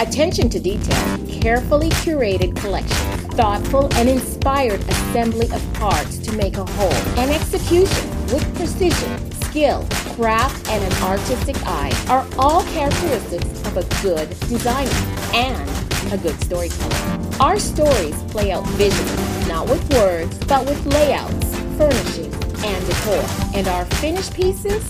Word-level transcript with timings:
Attention 0.00 0.48
to 0.50 0.60
detail, 0.60 1.18
carefully 1.26 1.88
curated 1.88 2.54
collection, 2.56 2.96
thoughtful 3.30 3.92
and 3.94 4.08
inspired 4.08 4.80
assembly 4.88 5.50
of 5.50 5.74
parts 5.74 6.18
to 6.18 6.30
make 6.36 6.56
a 6.56 6.64
whole, 6.64 7.18
and 7.18 7.32
execution 7.32 8.08
with 8.26 8.54
precision, 8.54 9.32
skill, 9.42 9.84
craft, 10.14 10.68
and 10.68 10.84
an 10.84 11.02
artistic 11.02 11.56
eye 11.66 11.92
are 12.08 12.24
all 12.38 12.62
characteristics 12.66 13.44
of 13.66 13.76
a 13.76 14.02
good 14.02 14.28
designer 14.48 14.88
and 15.34 16.12
a 16.12 16.18
good 16.18 16.40
storyteller. 16.44 16.94
Our 17.40 17.58
stories 17.58 18.22
play 18.30 18.52
out 18.52 18.64
visually, 18.78 19.48
not 19.48 19.68
with 19.68 19.82
words, 19.94 20.38
but 20.44 20.64
with 20.64 20.86
layouts, 20.86 21.56
furnishings, 21.76 22.34
and 22.64 22.86
decor. 22.86 23.24
And 23.52 23.66
our 23.66 23.84
finished 23.96 24.32
pieces, 24.32 24.86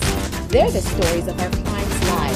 they're 0.49 0.69
the 0.69 0.81
stories 0.81 1.27
of 1.27 1.39
our 1.39 1.49
clients' 1.49 2.09
lives. 2.09 2.28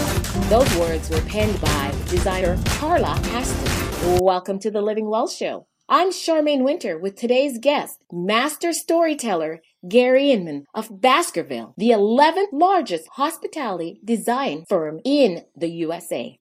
Those 0.53 0.77
words 0.77 1.09
were 1.09 1.21
penned 1.21 1.59
by 1.61 1.91
designer 2.09 2.59
Carla 2.65 3.19
Aston. 3.31 4.19
Welcome 4.19 4.59
to 4.59 4.69
the 4.69 4.83
Living 4.83 5.09
Well 5.09 5.27
Show. 5.27 5.65
I'm 5.89 6.11
Charmaine 6.11 6.63
Winter 6.63 6.95
with 6.95 7.15
today's 7.15 7.57
guest, 7.57 8.03
master 8.11 8.71
storyteller 8.71 9.63
Gary 9.89 10.29
Inman 10.29 10.65
of 10.75 11.01
Baskerville, 11.01 11.73
the 11.75 11.89
11th 11.89 12.49
largest 12.51 13.07
hospitality 13.13 13.99
design 14.05 14.65
firm 14.69 14.99
in 15.03 15.43
the 15.57 15.69
USA. 15.69 16.37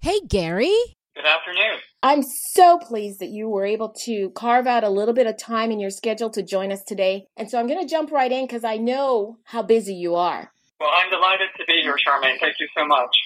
Hey, 0.00 0.20
Gary. 0.26 0.74
Good 1.14 1.26
afternoon. 1.26 1.80
I'm 2.02 2.22
so 2.22 2.78
pleased 2.78 3.20
that 3.20 3.28
you 3.28 3.50
were 3.50 3.66
able 3.66 3.90
to 4.04 4.30
carve 4.30 4.66
out 4.66 4.84
a 4.84 4.88
little 4.88 5.12
bit 5.12 5.26
of 5.26 5.36
time 5.36 5.70
in 5.70 5.80
your 5.80 5.90
schedule 5.90 6.30
to 6.30 6.42
join 6.42 6.72
us 6.72 6.82
today. 6.82 7.26
And 7.36 7.50
so 7.50 7.60
I'm 7.60 7.66
going 7.66 7.82
to 7.82 7.94
jump 7.94 8.10
right 8.10 8.32
in 8.32 8.46
because 8.46 8.64
I 8.64 8.78
know 8.78 9.36
how 9.44 9.62
busy 9.62 9.94
you 9.94 10.14
are. 10.14 10.50
Well, 10.84 10.92
I'm 10.94 11.08
delighted 11.08 11.48
to 11.56 11.64
be 11.64 11.80
here, 11.80 11.96
Charmaine. 11.96 12.38
Thank 12.38 12.60
you 12.60 12.68
so 12.76 12.84
much. 12.84 13.16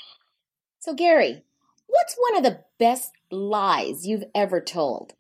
So, 0.78 0.94
Gary, 0.94 1.42
what's 1.88 2.14
one 2.14 2.36
of 2.36 2.44
the 2.44 2.60
best 2.78 3.10
lies 3.32 4.06
you've 4.06 4.26
ever 4.32 4.60
told? 4.60 5.14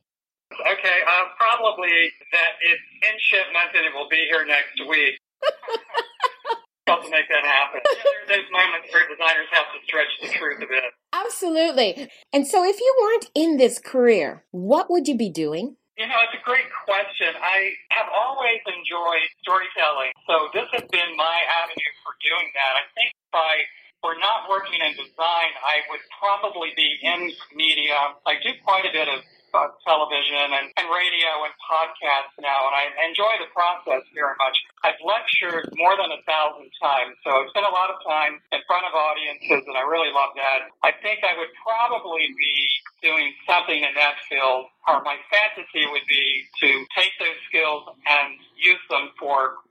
Okay, 0.52 0.98
uh, 1.04 1.24
probably 1.36 1.90
that 2.30 2.52
it's 2.60 2.80
in 3.02 3.18
shipment 3.18 3.74
and 3.74 3.86
it 3.86 3.92
will 3.92 4.08
be 4.08 4.24
here 4.30 4.46
next 4.46 4.78
week. 4.88 5.18
Help 6.86 7.02
to 7.02 7.10
make 7.10 7.28
that 7.28 7.44
happen. 7.44 7.80
There's 8.28 8.28
those 8.28 8.50
moments 8.52 8.86
where 8.92 9.08
designers 9.08 9.48
have 9.50 9.66
to 9.74 9.84
stretch 9.84 10.06
the 10.22 10.28
truth 10.28 10.58
a 10.58 10.68
bit. 10.68 10.84
Absolutely. 11.12 12.08
And 12.32 12.46
so, 12.46 12.64
if 12.64 12.78
you 12.78 12.96
weren't 13.02 13.30
in 13.34 13.56
this 13.56 13.80
career, 13.80 14.44
what 14.52 14.88
would 14.90 15.08
you 15.08 15.16
be 15.16 15.28
doing? 15.28 15.74
You 15.98 16.06
know, 16.06 16.22
it's 16.30 16.38
a 16.38 16.44
great 16.46 16.70
question. 16.86 17.34
I 17.42 17.74
have 17.90 18.06
always 18.06 18.62
enjoyed 18.70 19.26
storytelling, 19.42 20.14
so 20.30 20.46
this 20.54 20.70
has 20.70 20.86
been 20.94 21.10
my 21.18 21.38
avenue 21.58 21.92
for 22.06 22.14
doing 22.22 22.46
that. 22.54 22.72
I 22.78 22.84
think 22.94 23.10
if 23.18 23.34
I 23.34 23.66
were 24.06 24.14
not 24.22 24.46
working 24.46 24.78
in 24.78 24.94
design, 24.94 25.50
I 25.58 25.82
would 25.90 25.98
probably 26.22 26.70
be 26.78 27.02
in 27.02 27.34
media. 27.50 28.14
I 28.30 28.38
do 28.38 28.54
quite 28.62 28.86
a 28.86 28.94
bit 28.94 29.10
of 29.10 29.26
uh, 29.58 29.74
television 29.82 30.54
and, 30.54 30.70
and 30.78 30.86
radio 30.86 31.42
and 31.42 31.54
podcasts 31.66 32.38
now, 32.38 32.70
and 32.70 32.78
I 32.78 32.94
enjoy 33.10 33.34
the 33.42 33.50
process 33.50 34.06
very 34.14 34.38
much. 34.38 34.54
I've 34.86 35.02
lectured 35.02 35.66
more 35.74 35.98
than 35.98 36.14
a 36.14 36.22
thousand 36.30 36.70
times, 36.78 37.18
so 37.26 37.42
I've 37.42 37.50
spent 37.50 37.66
a 37.66 37.74
lot 37.74 37.90
of 37.90 37.98
time 38.06 38.38
in 38.54 38.62
front 38.70 38.86
of 38.86 38.94
audiences, 38.94 39.66
and 39.66 39.74
I 39.74 39.82
really 39.82 40.14
love 40.14 40.30
that. 40.38 40.70
I 40.86 40.94
think 41.02 41.26
I 41.26 41.34
would 41.34 41.50
probably 41.58 42.30
be 42.38 42.67
doing 43.02 43.32
something 43.46 43.78
in 43.78 43.92
that 43.94 44.18
field, 44.28 44.66
or 44.86 45.02
my 45.02 45.16
fantasy 45.30 45.86
would 45.90 46.06
be 46.08 46.44
to 46.62 46.68
take 46.96 47.12
those 47.18 47.38
skills 47.48 47.86
and 48.06 48.38
use 48.58 48.82
them 48.90 49.10
for 49.18 49.62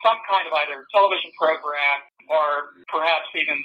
some 0.00 0.16
kind 0.24 0.48
of 0.48 0.52
either 0.64 0.88
television 0.92 1.30
program 1.36 2.00
or 2.28 2.72
perhaps 2.88 3.28
even 3.36 3.58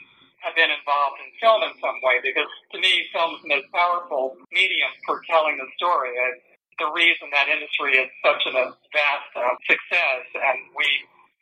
have 0.43 0.53
been 0.53 0.69
involved 0.69 1.17
in 1.23 1.29
film 1.41 1.63
in 1.63 1.73
some 1.81 1.97
way 2.05 2.21
because 2.21 2.49
to 2.69 2.77
me, 2.77 3.07
film 3.15 3.33
is 3.33 3.41
the 3.41 3.49
most 3.55 3.69
powerful 3.73 4.37
medium 4.51 4.91
for 5.07 5.23
telling 5.25 5.57
the 5.57 5.65
story. 5.79 6.11
It's 6.11 6.43
the 6.77 6.91
reason 6.91 7.31
that 7.31 7.47
industry 7.47 7.97
is 7.97 8.09
such 8.21 8.43
a 8.51 8.53
vast 8.91 9.31
uh, 9.33 9.55
success, 9.63 10.27
and 10.35 10.59
we 10.75 10.85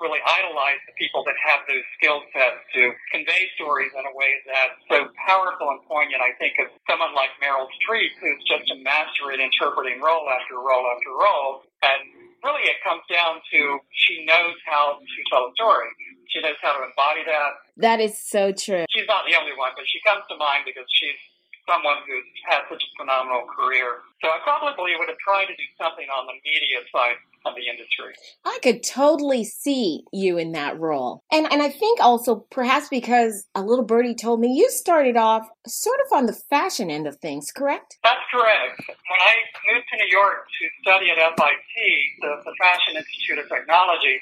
really 0.01 0.19
idolize 0.25 0.81
the 0.89 0.95
people 0.97 1.21
that 1.23 1.37
have 1.39 1.61
those 1.69 1.85
skill 1.99 2.23
sets 2.33 2.59
to 2.73 2.91
convey 3.13 3.47
stories 3.55 3.93
in 3.93 4.03
a 4.03 4.13
way 4.13 4.41
that's 4.47 4.79
so 4.89 5.07
powerful 5.15 5.69
and 5.69 5.81
poignant. 5.85 6.19
I 6.19 6.33
think 6.41 6.57
of 6.57 6.73
someone 6.89 7.13
like 7.13 7.31
Meryl 7.37 7.69
Streep, 7.81 8.11
who's 8.17 8.41
just 8.43 8.67
a 8.73 8.77
master 8.81 9.29
at 9.31 9.39
interpreting 9.39 10.01
role 10.01 10.25
after 10.27 10.57
role 10.57 10.85
after 10.89 11.11
role, 11.13 11.63
and 11.85 12.01
really 12.43 12.65
it 12.67 12.81
comes 12.83 13.05
down 13.07 13.39
to 13.53 13.79
she 13.93 14.25
knows 14.25 14.57
how 14.65 14.99
to 14.99 15.19
tell 15.31 15.47
a 15.47 15.51
story. 15.55 15.89
She 16.33 16.41
knows 16.41 16.57
how 16.65 16.73
to 16.73 16.81
embody 16.83 17.23
that. 17.29 17.51
That 17.77 17.99
is 18.01 18.17
so 18.17 18.51
true. 18.51 18.89
She's 18.89 19.07
not 19.07 19.29
the 19.29 19.37
only 19.37 19.53
one, 19.53 19.71
but 19.77 19.85
she 19.85 20.01
comes 20.01 20.25
to 20.27 20.35
mind 20.35 20.65
because 20.65 20.89
she's 20.89 21.19
someone 21.69 22.03
who's 22.03 22.27
had 22.43 22.67
such 22.67 22.83
a 22.83 22.91
phenomenal 22.99 23.47
career. 23.47 24.03
So 24.19 24.27
I 24.27 24.41
probably 24.43 24.97
would 24.99 25.07
have 25.07 25.21
tried 25.23 25.47
to 25.47 25.55
do 25.55 25.67
something 25.79 26.09
on 26.11 26.27
the 26.27 26.35
media 26.43 26.83
side 26.91 27.21
of 27.45 27.55
the 27.55 27.67
industry. 27.67 28.13
I 28.45 28.59
could 28.63 28.83
totally 28.83 29.43
see 29.43 30.03
you 30.11 30.37
in 30.37 30.53
that 30.53 30.79
role. 30.79 31.23
And 31.31 31.51
and 31.51 31.61
I 31.61 31.69
think 31.69 31.99
also 31.99 32.47
perhaps 32.51 32.87
because 32.89 33.45
a 33.55 33.61
little 33.61 33.85
birdie 33.85 34.15
told 34.15 34.39
me 34.39 34.53
you 34.53 34.69
started 34.69 35.17
off 35.17 35.47
sort 35.67 35.99
of 36.05 36.17
on 36.17 36.25
the 36.25 36.33
fashion 36.33 36.89
end 36.89 37.07
of 37.07 37.17
things, 37.17 37.51
correct? 37.51 37.97
That's 38.03 38.23
correct. 38.31 38.79
When 38.87 39.19
I 39.19 39.35
moved 39.73 39.87
to 39.91 39.97
New 39.97 40.11
York 40.11 40.47
to 40.47 40.63
study 40.81 41.11
at 41.11 41.17
FIT, 41.17 41.75
the, 42.21 42.31
the 42.45 42.55
Fashion 42.59 42.95
Institute 42.95 43.39
of 43.39 43.49
Technology, 43.49 44.21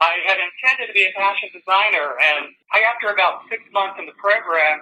I 0.00 0.14
had 0.30 0.38
intended 0.38 0.86
to 0.86 0.94
be 0.94 1.10
a 1.10 1.12
fashion 1.18 1.50
designer, 1.50 2.14
and 2.22 2.54
I, 2.70 2.86
after 2.86 3.10
about 3.10 3.42
six 3.50 3.66
months 3.74 3.98
in 3.98 4.06
the 4.06 4.14
program, 4.14 4.78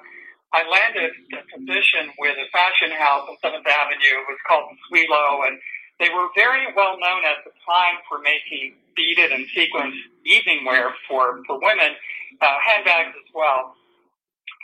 I 0.52 0.60
landed 0.68 1.12
a 1.32 1.42
position 1.56 2.12
with 2.20 2.36
a 2.36 2.48
fashion 2.52 2.92
house 2.92 3.24
on 3.24 3.36
Seventh 3.40 3.64
Avenue. 3.64 4.16
It 4.20 4.28
was 4.28 4.40
called 4.44 4.68
Suilo, 4.92 5.48
and 5.48 5.56
they 5.98 6.10
were 6.10 6.28
very 6.36 6.68
well 6.76 6.98
known 7.00 7.24
at 7.24 7.44
the 7.44 7.52
time 7.64 8.00
for 8.08 8.18
making 8.20 8.76
beaded 8.96 9.32
and 9.32 9.46
sequins 9.54 9.94
evening 10.24 10.64
wear 10.64 10.92
for 11.08 11.40
for 11.46 11.60
women, 11.60 11.96
uh, 12.40 12.56
handbags 12.64 13.16
as 13.16 13.28
well. 13.34 13.76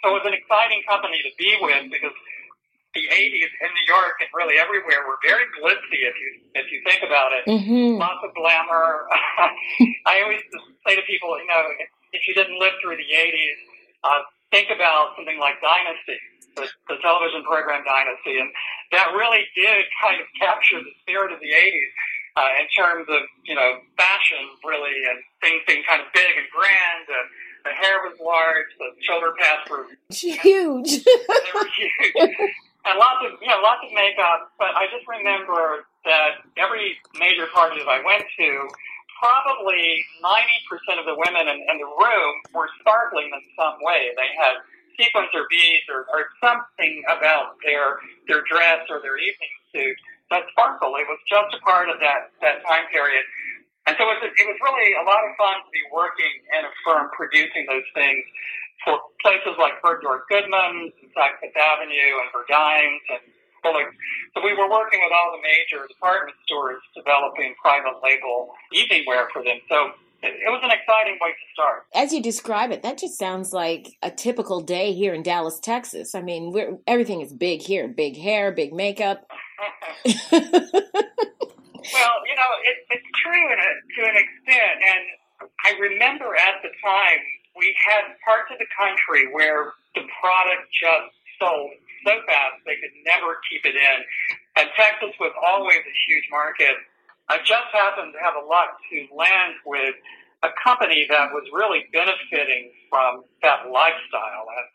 So 0.02 0.10
it 0.10 0.14
was 0.18 0.26
an 0.26 0.34
exciting 0.34 0.82
company 0.88 1.22
to 1.22 1.30
be 1.38 1.56
with 1.60 1.90
because 1.92 2.16
the 2.92 3.08
80s 3.08 3.48
in 3.64 3.70
New 3.72 3.88
York 3.88 4.20
and 4.20 4.28
really 4.36 4.60
everywhere 4.60 5.08
were 5.08 5.16
very 5.24 5.48
glitzy 5.56 6.04
if 6.04 6.16
you 6.20 6.28
if 6.52 6.68
you 6.68 6.84
think 6.84 7.00
about 7.00 7.32
it. 7.32 7.48
Mm-hmm. 7.48 7.96
Lots 7.96 8.20
of 8.20 8.34
glamour. 8.36 9.08
I 10.10 10.20
always 10.20 10.44
say 10.84 10.96
to 10.96 11.02
people, 11.08 11.32
you 11.40 11.48
know, 11.48 11.62
if 12.12 12.28
you 12.28 12.34
didn't 12.34 12.60
live 12.60 12.76
through 12.84 13.00
the 13.00 13.08
80s, 13.08 13.58
uh, 14.04 14.20
think 14.52 14.68
about 14.68 15.16
something 15.16 15.40
like 15.40 15.56
Dynasty, 15.64 16.20
the, 16.56 16.68
the 16.92 17.00
television 17.00 17.40
program 17.48 17.80
Dynasty, 17.88 18.36
and 18.36 18.52
that 18.92 19.12
really 19.16 19.44
did 19.56 19.84
kind 20.00 20.20
of 20.20 20.26
capture 20.38 20.78
the 20.80 20.92
spirit 21.02 21.32
of 21.32 21.40
the 21.40 21.50
80s. 21.50 21.92
Uh, 22.34 22.48
in 22.60 22.66
terms 22.72 23.04
of 23.10 23.28
you 23.44 23.54
know 23.54 23.76
fashion, 23.98 24.40
really, 24.64 25.04
and 25.04 25.20
things 25.42 25.60
being 25.66 25.82
kind 25.84 26.00
of 26.00 26.08
big 26.14 26.32
and 26.32 26.48
grand, 26.48 27.04
and 27.04 27.28
the 27.64 27.74
hair 27.76 28.00
was 28.08 28.16
large, 28.24 28.72
the 28.78 28.88
shoulder 29.04 29.34
pads 29.36 29.68
were 29.68 29.84
huge. 30.08 31.04
they 31.04 31.50
were 31.52 31.68
huge 31.76 32.56
and 32.84 32.98
lots 32.98 33.22
of 33.26 33.38
you 33.40 33.48
know 33.48 33.60
lots 33.62 33.82
of 33.86 33.90
makeup. 33.94 34.50
But 34.58 34.74
I 34.74 34.90
just 34.90 35.06
remember 35.06 35.86
that 36.04 36.42
every 36.58 36.98
major 37.18 37.46
party 37.54 37.78
that 37.78 37.88
I 37.88 38.02
went 38.02 38.26
to, 38.26 38.48
probably 39.22 40.02
ninety 40.22 40.58
percent 40.66 40.98
of 40.98 41.06
the 41.06 41.14
women 41.14 41.46
in, 41.46 41.58
in 41.62 41.76
the 41.78 41.90
room 41.90 42.34
were 42.54 42.68
sparkling 42.80 43.30
in 43.30 43.42
some 43.54 43.78
way. 43.82 44.10
They 44.18 44.30
had 44.34 44.62
sequins 44.98 45.32
or 45.34 45.46
beads 45.50 45.86
or, 45.88 46.06
or 46.10 46.28
something 46.40 47.02
about 47.08 47.58
their 47.64 47.98
their 48.28 48.42
dress 48.48 48.86
or 48.90 49.00
their 49.00 49.18
evening 49.18 49.54
suit 49.72 49.96
that 50.30 50.48
sparkled. 50.52 50.96
It 51.00 51.08
was 51.08 51.20
just 51.28 51.52
a 51.54 51.60
part 51.64 51.88
of 51.88 52.00
that 52.00 52.32
that 52.40 52.64
time 52.64 52.86
period. 52.92 53.24
And 53.86 53.98
so 53.98 54.06
it 54.06 54.18
was, 54.22 54.30
it 54.30 54.46
was 54.46 54.58
really 54.62 54.94
a 54.94 55.02
lot 55.02 55.26
of 55.26 55.34
fun 55.34 55.58
to 55.58 55.70
be 55.74 55.82
working 55.90 56.30
in 56.54 56.62
a 56.62 56.72
firm 56.86 57.10
producing 57.18 57.66
those 57.66 57.86
things 57.98 58.22
for 58.86 58.98
places 59.22 59.58
like 59.58 59.82
Bergdorf 59.82 60.26
Goodman, 60.30 60.94
Saks 61.18 61.42
Fifth 61.42 61.58
Avenue, 61.58 62.22
and 62.22 62.28
Burdines, 62.30 63.02
and 63.10 63.22
Fuller. 63.62 63.90
So 64.34 64.42
we 64.42 64.54
were 64.54 64.70
working 64.70 64.98
with 65.02 65.14
all 65.14 65.34
the 65.34 65.42
major 65.42 65.86
department 65.86 66.34
stores 66.46 66.82
developing 66.94 67.54
private 67.62 67.98
label 68.02 68.54
evening 68.74 69.04
wear 69.06 69.30
for 69.32 69.42
them. 69.42 69.58
So 69.70 69.94
it, 70.22 70.34
it 70.46 70.50
was 70.50 70.60
an 70.62 70.70
exciting 70.70 71.18
way 71.20 71.30
to 71.30 71.52
start. 71.52 71.86
As 71.94 72.12
you 72.12 72.22
describe 72.22 72.70
it, 72.70 72.82
that 72.82 72.98
just 72.98 73.18
sounds 73.18 73.52
like 73.52 73.96
a 74.02 74.10
typical 74.10 74.60
day 74.60 74.92
here 74.92 75.14
in 75.14 75.22
Dallas, 75.22 75.58
Texas. 75.60 76.14
I 76.14 76.22
mean, 76.22 76.52
we're, 76.52 76.78
everything 76.86 77.20
is 77.20 77.32
big 77.32 77.60
here 77.62 77.88
big 77.88 78.16
hair, 78.16 78.52
big 78.52 78.72
makeup. 78.72 79.26
well, 80.06 80.14
you 80.32 80.34
know, 82.34 82.50
it, 82.64 82.76
it's 82.90 83.10
true 83.22 83.46
a, 83.50 83.56
to 83.56 84.00
an 84.08 84.16
extent. 84.16 84.76
And 84.80 85.48
I 85.64 85.78
remember 85.78 86.34
at 86.36 86.62
the 86.62 86.70
time 86.82 87.20
we 87.56 87.74
had 87.84 88.14
parts 88.24 88.50
of 88.50 88.58
the 88.58 88.66
country 88.78 89.28
where 89.32 89.72
the 89.94 90.02
product 90.20 90.66
just 90.72 91.12
sold 91.38 91.70
so 92.06 92.12
fast 92.26 92.58
they 92.66 92.74
could 92.82 92.94
never 93.06 93.38
keep 93.50 93.64
it 93.64 93.76
in. 93.76 93.98
And 94.56 94.68
Texas 94.76 95.14
was 95.20 95.32
always 95.38 95.78
a 95.78 95.94
huge 96.06 96.26
market. 96.30 96.74
I 97.32 97.40
just 97.48 97.72
happened 97.72 98.12
to 98.12 98.20
have 98.20 98.36
a 98.36 98.44
luck 98.44 98.76
to 98.92 98.96
land 99.16 99.56
with 99.64 99.96
a 100.44 100.52
company 100.60 101.08
that 101.08 101.32
was 101.32 101.48
really 101.48 101.88
benefiting 101.88 102.76
from 102.92 103.24
that 103.40 103.72
lifestyle. 103.72 104.44
And 104.52 104.68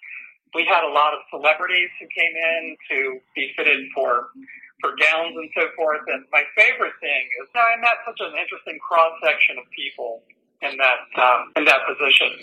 we 0.58 0.66
had 0.66 0.82
a 0.82 0.90
lot 0.90 1.14
of 1.14 1.22
celebrities 1.30 1.94
who 2.02 2.10
came 2.10 2.34
in 2.34 2.76
to 2.90 2.98
be 3.36 3.54
fitted 3.56 3.86
for 3.94 4.34
for 4.82 4.94
gowns 4.98 5.38
and 5.38 5.50
so 5.54 5.70
forth. 5.76 6.02
And 6.08 6.26
my 6.34 6.42
favorite 6.58 6.98
thing 7.02 7.24
is 7.42 7.50
I 7.54 7.78
met 7.78 8.02
such 8.06 8.18
an 8.26 8.34
interesting 8.34 8.78
cross 8.82 9.14
section 9.22 9.58
of 9.62 9.66
people 9.70 10.24
in 10.66 10.78
that 10.82 11.06
um, 11.22 11.54
in 11.58 11.66
that 11.66 11.86
position. 11.86 12.42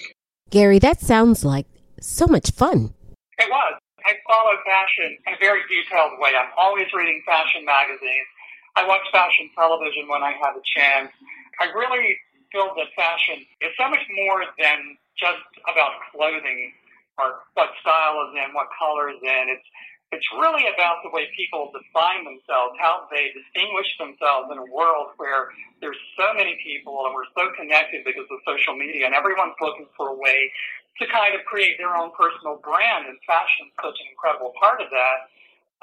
Gary, 0.51 0.79
that 0.79 1.01
sounds 1.01 1.45
like 1.45 1.67
so 1.99 2.27
much 2.27 2.53
fun. 2.53 2.95
It 3.39 3.51
was. 3.51 3.75
I 4.07 4.15
follow 4.29 4.55
fashion 4.63 5.17
in 5.27 5.35
a 5.35 5.41
very 5.41 5.65
detailed 5.67 6.21
way. 6.21 6.37
I'm 6.39 6.53
always 6.57 6.87
reading 6.93 7.23
fashion 7.27 7.65
magazines. 7.65 8.29
I 8.77 8.87
watch 8.87 9.07
fashion 9.13 9.51
television 9.55 10.09
when 10.09 10.23
I 10.23 10.35
have 10.43 10.57
a 10.57 10.65
chance. 10.65 11.11
I 11.61 11.71
really 11.71 12.19
feel 12.51 12.75
that 12.75 12.91
fashion 12.97 13.47
is 13.63 13.71
so 13.79 13.89
much 13.89 14.03
more 14.15 14.43
than 14.59 14.99
just 15.19 15.47
about 15.71 15.95
clothing 16.11 16.75
or 17.19 17.47
what 17.55 17.71
style 17.81 18.27
is 18.27 18.35
in, 18.35 18.51
what 18.55 18.67
color 18.75 19.11
is 19.11 19.23
in. 19.23 19.45
It's 19.51 19.67
it's 20.13 20.27
really 20.39 20.63
about 20.71 21.03
the 21.03 21.11
way 21.11 21.27
people 21.35 21.75
define 21.75 22.23
themselves, 22.23 22.79
how 22.79 23.11
they 23.11 23.35
distinguish 23.35 23.91
themselves 23.99 24.47
in 24.55 24.63
a 24.63 24.69
world 24.71 25.11
where 25.19 25.51
there's 25.83 25.99
so 26.15 26.31
many 26.39 26.55
people 26.63 27.03
and 27.07 27.15
we're 27.19 27.27
so 27.35 27.51
connected 27.59 28.07
because 28.07 28.29
of 28.31 28.39
social 28.47 28.79
media, 28.79 29.11
and 29.11 29.15
everyone's 29.15 29.59
looking 29.59 29.91
for 29.99 30.15
a 30.15 30.19
way 30.19 30.53
to 31.03 31.11
kind 31.11 31.35
of 31.35 31.43
create 31.51 31.75
their 31.83 31.99
own 31.99 32.15
personal 32.15 32.63
brand, 32.63 33.11
and 33.11 33.19
fashion 33.27 33.67
is 33.67 33.75
such 33.83 33.99
an 33.99 34.07
incredible 34.07 34.55
part 34.55 34.79
of 34.79 34.87
that. 34.95 35.34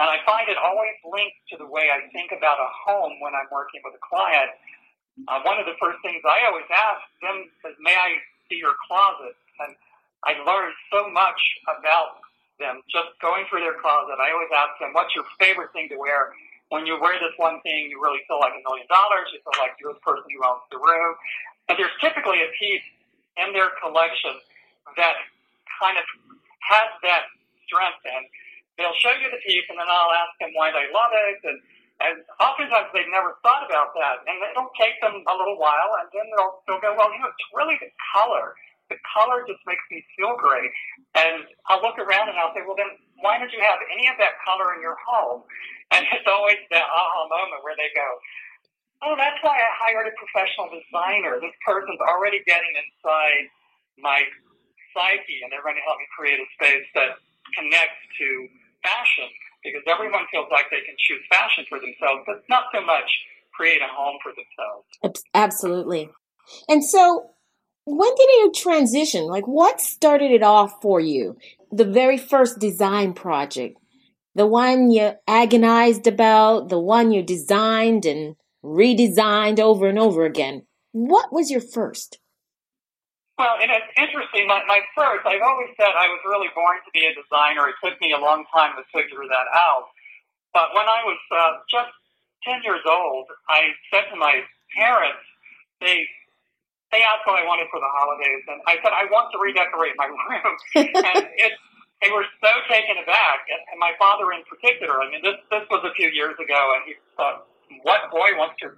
And 0.01 0.09
I 0.09 0.17
find 0.25 0.49
it 0.49 0.57
always 0.57 0.97
linked 1.05 1.37
to 1.53 1.61
the 1.61 1.69
way 1.69 1.93
I 1.93 2.09
think 2.09 2.33
about 2.33 2.57
a 2.57 2.65
home 2.73 3.21
when 3.21 3.37
I'm 3.37 3.45
working 3.53 3.85
with 3.85 3.93
a 3.93 4.01
client. 4.01 4.49
Uh, 5.29 5.45
one 5.45 5.61
of 5.61 5.69
the 5.69 5.77
first 5.77 6.01
things 6.01 6.25
I 6.25 6.41
always 6.49 6.65
ask 6.73 7.05
them 7.21 7.45
is, 7.69 7.77
"May 7.77 7.93
I 7.93 8.17
see 8.49 8.57
your 8.57 8.73
closet?" 8.89 9.37
And 9.61 9.77
I 10.25 10.41
learned 10.41 10.73
so 10.89 11.05
much 11.13 11.37
about 11.69 12.17
them 12.57 12.81
just 12.89 13.13
going 13.21 13.45
through 13.45 13.61
their 13.61 13.77
closet. 13.77 14.17
I 14.17 14.31
always 14.31 14.49
ask 14.49 14.79
them, 14.79 14.91
"What's 14.93 15.13
your 15.13 15.25
favorite 15.37 15.71
thing 15.71 15.87
to 15.89 15.97
wear?" 15.97 16.33
When 16.69 16.87
you 16.87 16.97
wear 16.99 17.19
this 17.19 17.37
one 17.37 17.61
thing, 17.61 17.91
you 17.91 18.01
really 18.01 18.25
feel 18.25 18.39
like 18.39 18.53
a 18.57 18.61
million 18.65 18.87
dollars. 18.87 19.29
You 19.33 19.39
feel 19.41 19.61
like 19.61 19.77
you're 19.79 19.93
the 19.93 19.99
person 19.99 20.25
who 20.31 20.43
owns 20.43 20.63
the 20.71 20.79
room. 20.79 21.15
And 21.69 21.77
there's 21.77 21.93
typically 21.99 22.41
a 22.41 22.49
piece 22.57 22.83
in 23.37 23.53
their 23.53 23.69
collection 23.83 24.39
that 24.97 25.15
kind 25.79 25.97
of 25.99 26.05
has 26.61 26.89
that 27.03 27.27
strength 27.67 28.01
and 28.05 28.25
they'll 28.81 28.97
show 28.97 29.13
you 29.13 29.29
the 29.29 29.41
piece 29.45 29.65
and 29.69 29.77
then 29.77 29.85
I'll 29.85 30.13
ask 30.17 30.33
them 30.41 30.51
why 30.57 30.73
they 30.73 30.89
love 30.89 31.13
it 31.13 31.39
and 31.45 31.57
and 32.01 32.17
oftentimes 32.41 32.89
they've 32.97 33.13
never 33.13 33.37
thought 33.45 33.61
about 33.69 33.93
that 33.93 34.25
and 34.25 34.41
it'll 34.41 34.73
take 34.73 34.97
them 35.05 35.21
a 35.21 35.35
little 35.37 35.61
while 35.61 36.01
and 36.01 36.09
then 36.09 36.25
they'll 36.33 36.65
they'll 36.65 36.81
go, 36.81 36.97
Well, 36.97 37.13
you 37.13 37.21
know, 37.21 37.29
it's 37.29 37.47
really 37.53 37.77
the 37.77 37.93
color. 38.09 38.57
The 38.89 38.97
color 39.05 39.45
just 39.45 39.61
makes 39.69 39.85
me 39.93 40.03
feel 40.17 40.33
great. 40.35 40.73
And 41.13 41.45
I'll 41.69 41.79
look 41.79 42.01
around 42.01 42.33
and 42.33 42.35
I'll 42.41 42.51
say, 42.57 42.65
Well 42.65 42.75
then 42.75 42.89
why 43.21 43.37
don't 43.37 43.53
you 43.53 43.61
have 43.61 43.77
any 43.93 44.09
of 44.09 44.17
that 44.17 44.41
color 44.41 44.73
in 44.73 44.81
your 44.81 44.97
home? 44.97 45.45
And 45.93 46.07
it's 46.09 46.25
always 46.25 46.57
that 46.73 46.87
aha 46.87 47.21
moment 47.29 47.61
where 47.61 47.77
they 47.77 47.93
go, 47.93 48.09
Oh, 49.05 49.13
that's 49.17 49.37
why 49.45 49.57
I 49.57 49.69
hired 49.85 50.09
a 50.09 50.15
professional 50.17 50.69
designer. 50.73 51.37
This 51.37 51.53
person's 51.65 52.01
already 52.01 52.41
getting 52.45 52.73
inside 52.73 53.49
my 53.97 54.25
psyche, 54.93 55.41
and 55.41 55.49
they're 55.49 55.65
going 55.65 55.77
to 55.77 55.85
help 55.85 55.97
me 55.97 56.07
create 56.13 56.37
a 56.37 56.47
space 56.53 56.85
that 56.93 57.17
connects 57.57 58.01
to 58.21 58.27
fashion 58.83 59.29
because 59.63 59.81
everyone 59.87 60.25
feels 60.31 60.47
like 60.51 60.65
they 60.71 60.81
can 60.81 60.95
choose 60.97 61.21
fashion 61.29 61.65
for 61.69 61.79
themselves, 61.79 62.23
but 62.25 62.43
not 62.49 62.65
so 62.73 62.81
much 62.81 63.09
create 63.53 63.81
a 63.81 63.87
home 63.93 64.17
for 64.23 64.31
themselves. 64.31 65.23
Absolutely. 65.33 66.09
And 66.67 66.83
so, 66.83 67.29
when 67.85 68.09
did 68.15 68.29
you 68.29 68.51
transition? 68.55 69.25
Like, 69.25 69.47
what 69.47 69.81
started 69.81 70.31
it 70.31 70.43
off 70.43 70.81
for 70.81 70.99
you? 70.99 71.37
The 71.71 71.85
very 71.85 72.17
first 72.17 72.59
design 72.59 73.13
project, 73.13 73.77
the 74.35 74.47
one 74.47 74.91
you 74.91 75.11
agonized 75.27 76.07
about, 76.07 76.69
the 76.69 76.79
one 76.79 77.11
you 77.11 77.23
designed 77.23 78.05
and 78.05 78.35
redesigned 78.63 79.59
over 79.59 79.87
and 79.87 79.99
over 79.99 80.25
again. 80.25 80.63
What 80.91 81.33
was 81.33 81.49
your 81.49 81.61
first? 81.61 82.19
Well, 83.41 83.57
and 83.57 83.73
it's 83.73 83.89
interesting. 83.97 84.45
My, 84.45 84.61
my 84.69 84.85
first, 84.93 85.25
I've 85.25 85.41
always 85.41 85.73
said 85.73 85.89
I 85.97 86.05
was 86.13 86.21
really 86.29 86.53
born 86.53 86.77
to 86.85 86.91
be 86.93 87.09
a 87.09 87.13
designer. 87.17 87.73
It 87.73 87.77
took 87.81 87.97
me 87.97 88.13
a 88.13 88.21
long 88.21 88.45
time 88.53 88.77
to 88.77 88.85
figure 88.93 89.25
that 89.25 89.47
out. 89.57 89.89
But 90.53 90.77
when 90.77 90.85
I 90.85 91.01
was 91.01 91.17
uh, 91.33 91.65
just 91.65 91.89
10 92.45 92.61
years 92.61 92.85
old, 92.85 93.25
I 93.49 93.73
said 93.89 94.13
to 94.13 94.15
my 94.15 94.45
parents, 94.77 95.25
they 95.81 96.05
they 96.93 97.01
asked 97.01 97.25
what 97.25 97.39
I 97.41 97.47
wanted 97.47 97.65
for 97.71 97.79
the 97.79 97.87
holidays, 97.87 98.43
and 98.51 98.61
I 98.67 98.77
said 98.83 98.93
I 98.93 99.09
want 99.09 99.33
to 99.33 99.39
redecorate 99.41 99.95
my 99.97 100.05
room. 100.29 100.53
and 100.77 101.25
it, 101.39 101.57
they 102.03 102.11
were 102.13 102.27
so 102.45 102.51
taken 102.69 102.99
aback, 103.01 103.47
and, 103.49 103.79
my 103.79 103.95
father 103.97 104.29
in 104.37 104.45
particular. 104.45 105.01
I 105.01 105.09
mean, 105.09 105.23
this 105.25 105.39
this 105.49 105.65
was 105.73 105.81
a 105.81 105.95
few 105.97 106.13
years 106.13 106.37
ago, 106.37 106.61
and 106.77 106.83
he 106.85 106.93
thought, 107.17 107.47
"What 107.87 108.11
boy 108.11 108.37
wants 108.37 108.59
to 108.61 108.75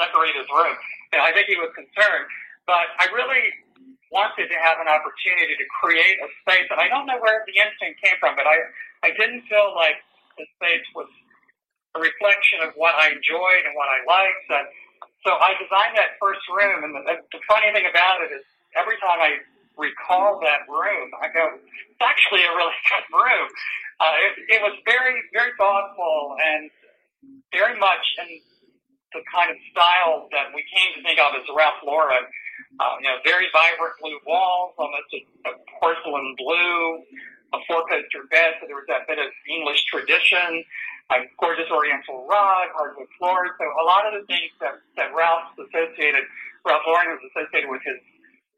decorate 0.00 0.34
his 0.34 0.48
room?" 0.50 0.74
And 1.12 1.22
I 1.22 1.30
think 1.30 1.46
he 1.46 1.60
was 1.60 1.70
concerned. 1.76 2.26
But 2.64 2.90
I 2.98 3.06
really 3.14 3.52
wanted 4.12 4.48
to 4.48 4.58
have 4.58 4.78
an 4.78 4.88
opportunity 4.88 5.54
to 5.58 5.66
create 5.82 6.16
a 6.22 6.28
space, 6.42 6.68
and 6.70 6.78
I 6.78 6.88
don't 6.88 7.06
know 7.06 7.18
where 7.18 7.42
the 7.46 7.56
instinct 7.58 8.02
came 8.02 8.16
from, 8.22 8.38
but 8.38 8.46
I, 8.46 8.56
I 9.02 9.10
didn't 9.14 9.46
feel 9.50 9.74
like 9.74 9.98
the 10.38 10.46
space 10.58 10.86
was 10.94 11.08
a 11.96 12.00
reflection 12.00 12.60
of 12.62 12.76
what 12.76 12.94
I 12.94 13.10
enjoyed 13.10 13.64
and 13.64 13.74
what 13.74 13.88
I 13.88 13.98
liked. 14.04 14.46
And 14.52 14.66
so 15.24 15.34
I 15.40 15.56
designed 15.58 15.96
that 15.96 16.20
first 16.20 16.44
room, 16.52 16.84
and 16.86 16.92
the, 16.94 17.18
the 17.32 17.42
funny 17.48 17.72
thing 17.72 17.88
about 17.88 18.22
it 18.22 18.30
is 18.30 18.44
every 18.76 19.00
time 19.00 19.18
I 19.18 19.42
recall 19.76 20.40
that 20.44 20.68
room, 20.68 21.10
I 21.20 21.28
go, 21.32 21.56
it's 21.56 22.04
actually 22.04 22.44
a 22.44 22.52
really 22.54 22.76
good 22.92 23.06
room. 23.10 23.48
Uh, 23.98 24.16
it, 24.28 24.32
it 24.58 24.60
was 24.60 24.76
very, 24.84 25.16
very 25.32 25.52
thoughtful 25.56 26.36
and 26.36 26.70
very 27.52 27.78
much 27.80 28.04
in 28.20 28.40
the 29.16 29.24
kind 29.32 29.48
of 29.48 29.56
style 29.72 30.28
that 30.36 30.52
we 30.52 30.60
came 30.68 30.92
to 30.94 31.00
think 31.00 31.16
of 31.16 31.32
as 31.32 31.48
Ralph 31.48 31.80
Lauren 31.80 32.28
um, 32.80 33.00
you 33.00 33.08
know, 33.08 33.16
very 33.24 33.48
vibrant 33.52 33.96
blue 34.00 34.20
walls, 34.26 34.74
almost 34.76 35.08
a, 35.12 35.20
a 35.48 35.52
porcelain 35.80 36.34
blue, 36.36 37.00
a 37.52 37.58
four-poster 37.68 38.28
bed, 38.28 38.60
so 38.60 38.66
there 38.66 38.76
was 38.76 38.88
that 38.88 39.06
bit 39.08 39.18
of 39.18 39.32
English 39.48 39.84
tradition, 39.88 40.64
a 41.12 41.24
gorgeous 41.38 41.70
oriental 41.70 42.26
rug, 42.28 42.68
hardwood 42.74 43.08
floors. 43.18 43.50
So 43.56 43.64
a 43.64 43.84
lot 43.84 44.04
of 44.04 44.12
the 44.20 44.24
things 44.26 44.50
that, 44.60 44.82
that 44.96 45.14
Ralph 45.14 45.54
associated, 45.56 46.26
Ralph 46.66 46.84
Lauren 46.84 47.16
was 47.16 47.22
associated 47.32 47.70
with 47.70 47.82
his 47.84 48.00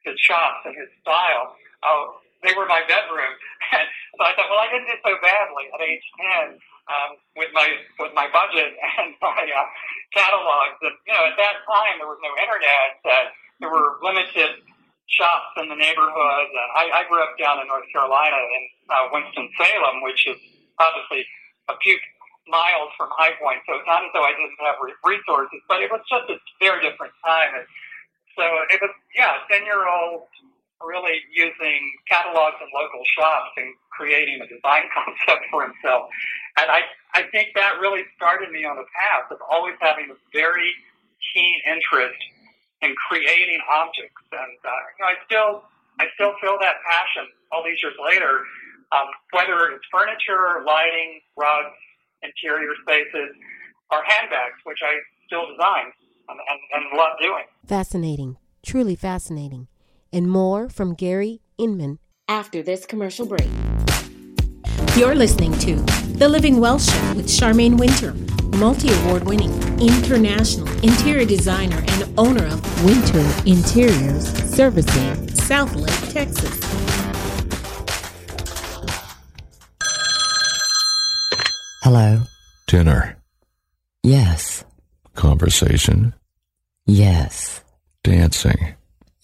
his 0.06 0.14
shops 0.20 0.62
and 0.64 0.72
his 0.78 0.88
style. 1.02 1.58
Oh, 1.82 2.22
they 2.42 2.54
were 2.54 2.66
my 2.66 2.82
bedroom. 2.86 3.34
And 3.68 3.84
so 4.16 4.24
I 4.24 4.32
thought, 4.32 4.48
well, 4.48 4.64
I 4.64 4.72
didn't 4.72 4.88
do 4.88 4.96
so 5.04 5.12
badly 5.20 5.68
at 5.68 5.80
age 5.84 6.06
10 6.48 6.56
um, 6.88 7.10
with 7.36 7.52
my 7.52 7.68
with 8.00 8.16
my 8.16 8.24
budget 8.32 8.72
and 8.98 9.12
my 9.20 9.44
uh, 9.44 9.68
catalogs. 10.16 10.80
And 10.80 10.96
you 11.04 11.12
know, 11.12 11.28
at 11.28 11.36
that 11.36 11.60
time 11.68 12.00
there 12.00 12.08
was 12.08 12.18
no 12.24 12.32
internet. 12.40 12.96
Uh, 13.04 13.28
there 13.60 13.68
were 13.68 14.00
limited 14.00 14.64
shops 15.08 15.52
in 15.60 15.68
the 15.68 15.76
neighborhood. 15.76 16.48
And 16.48 16.68
I, 16.76 17.04
I 17.04 17.08
grew 17.08 17.20
up 17.20 17.36
down 17.36 17.60
in 17.60 17.68
North 17.68 17.88
Carolina 17.92 18.36
in 18.36 18.62
uh, 18.88 19.04
Winston 19.12 19.48
Salem, 19.56 20.00
which 20.04 20.24
is 20.28 20.40
obviously 20.80 21.28
a 21.68 21.76
few 21.84 21.96
miles 22.48 22.92
from 22.96 23.12
High 23.12 23.36
Point. 23.36 23.60
So 23.68 23.76
it's 23.76 23.88
not 23.88 24.04
as 24.04 24.10
though 24.16 24.24
I 24.24 24.32
didn't 24.32 24.56
have 24.64 24.80
resources, 25.04 25.60
but 25.68 25.84
it 25.84 25.92
was 25.92 26.00
just 26.08 26.28
a 26.32 26.36
very 26.60 26.80
different 26.80 27.12
time. 27.20 27.60
And 27.60 27.66
so 28.36 28.44
it 28.72 28.80
was, 28.80 28.92
yeah, 29.12 29.44
ten 29.50 29.64
year 29.64 29.84
old 29.84 30.28
really 30.82 31.20
using 31.34 31.80
catalogs 32.08 32.56
and 32.60 32.70
local 32.74 33.02
shops 33.18 33.50
and 33.56 33.74
creating 33.90 34.40
a 34.40 34.46
design 34.46 34.86
concept 34.94 35.44
for 35.50 35.66
himself. 35.66 36.10
And 36.56 36.70
I, 36.70 36.86
I 37.14 37.22
think 37.30 37.54
that 37.54 37.80
really 37.80 38.02
started 38.16 38.50
me 38.50 38.64
on 38.64 38.78
a 38.78 38.86
path 38.94 39.30
of 39.30 39.38
always 39.50 39.74
having 39.80 40.10
a 40.10 40.18
very 40.32 40.70
keen 41.34 41.58
interest 41.66 42.18
in 42.82 42.94
creating 43.08 43.58
objects. 43.70 44.22
And 44.30 44.58
uh, 44.62 44.70
you 44.70 45.00
know, 45.02 45.10
I 45.10 45.16
still 45.26 45.50
I 45.98 46.06
still 46.14 46.34
feel 46.40 46.56
that 46.60 46.78
passion 46.86 47.26
all 47.50 47.64
these 47.64 47.82
years 47.82 47.98
later. 47.98 48.46
Um, 48.88 49.08
whether 49.32 49.68
it's 49.68 49.84
furniture, 49.92 50.64
lighting, 50.64 51.20
rugs, 51.36 51.76
interior 52.22 52.72
spaces, 52.80 53.36
or 53.92 54.00
handbags, 54.06 54.56
which 54.64 54.78
I 54.82 54.96
still 55.26 55.44
design 55.50 55.92
and, 56.28 56.38
and, 56.40 56.60
and 56.72 56.98
love 56.98 57.18
doing. 57.20 57.44
Fascinating, 57.66 58.38
truly 58.64 58.96
fascinating. 58.96 59.68
And 60.12 60.30
more 60.30 60.68
from 60.68 60.94
Gary 60.94 61.40
Inman 61.58 61.98
after 62.28 62.62
this 62.62 62.86
commercial 62.86 63.26
break. 63.26 63.48
You're 64.96 65.14
listening 65.14 65.52
to 65.60 65.76
The 66.16 66.28
Living 66.28 66.60
Well 66.60 66.78
Show 66.78 67.14
with 67.14 67.26
Charmaine 67.26 67.78
Winter 67.78 68.14
multi 68.58 68.92
award 68.92 69.24
winning 69.24 69.52
international 69.80 70.68
interior 70.82 71.24
designer 71.24 71.84
and 71.86 72.18
owner 72.18 72.44
of 72.46 72.84
Winter 72.84 73.24
Interiors, 73.46 74.26
servicing 74.52 75.14
Southlake, 75.28 76.12
Texas. 76.12 76.58
Hello. 81.82 82.22
Dinner. 82.66 83.16
Yes. 84.02 84.64
Conversation. 85.14 86.14
Yes. 86.84 87.62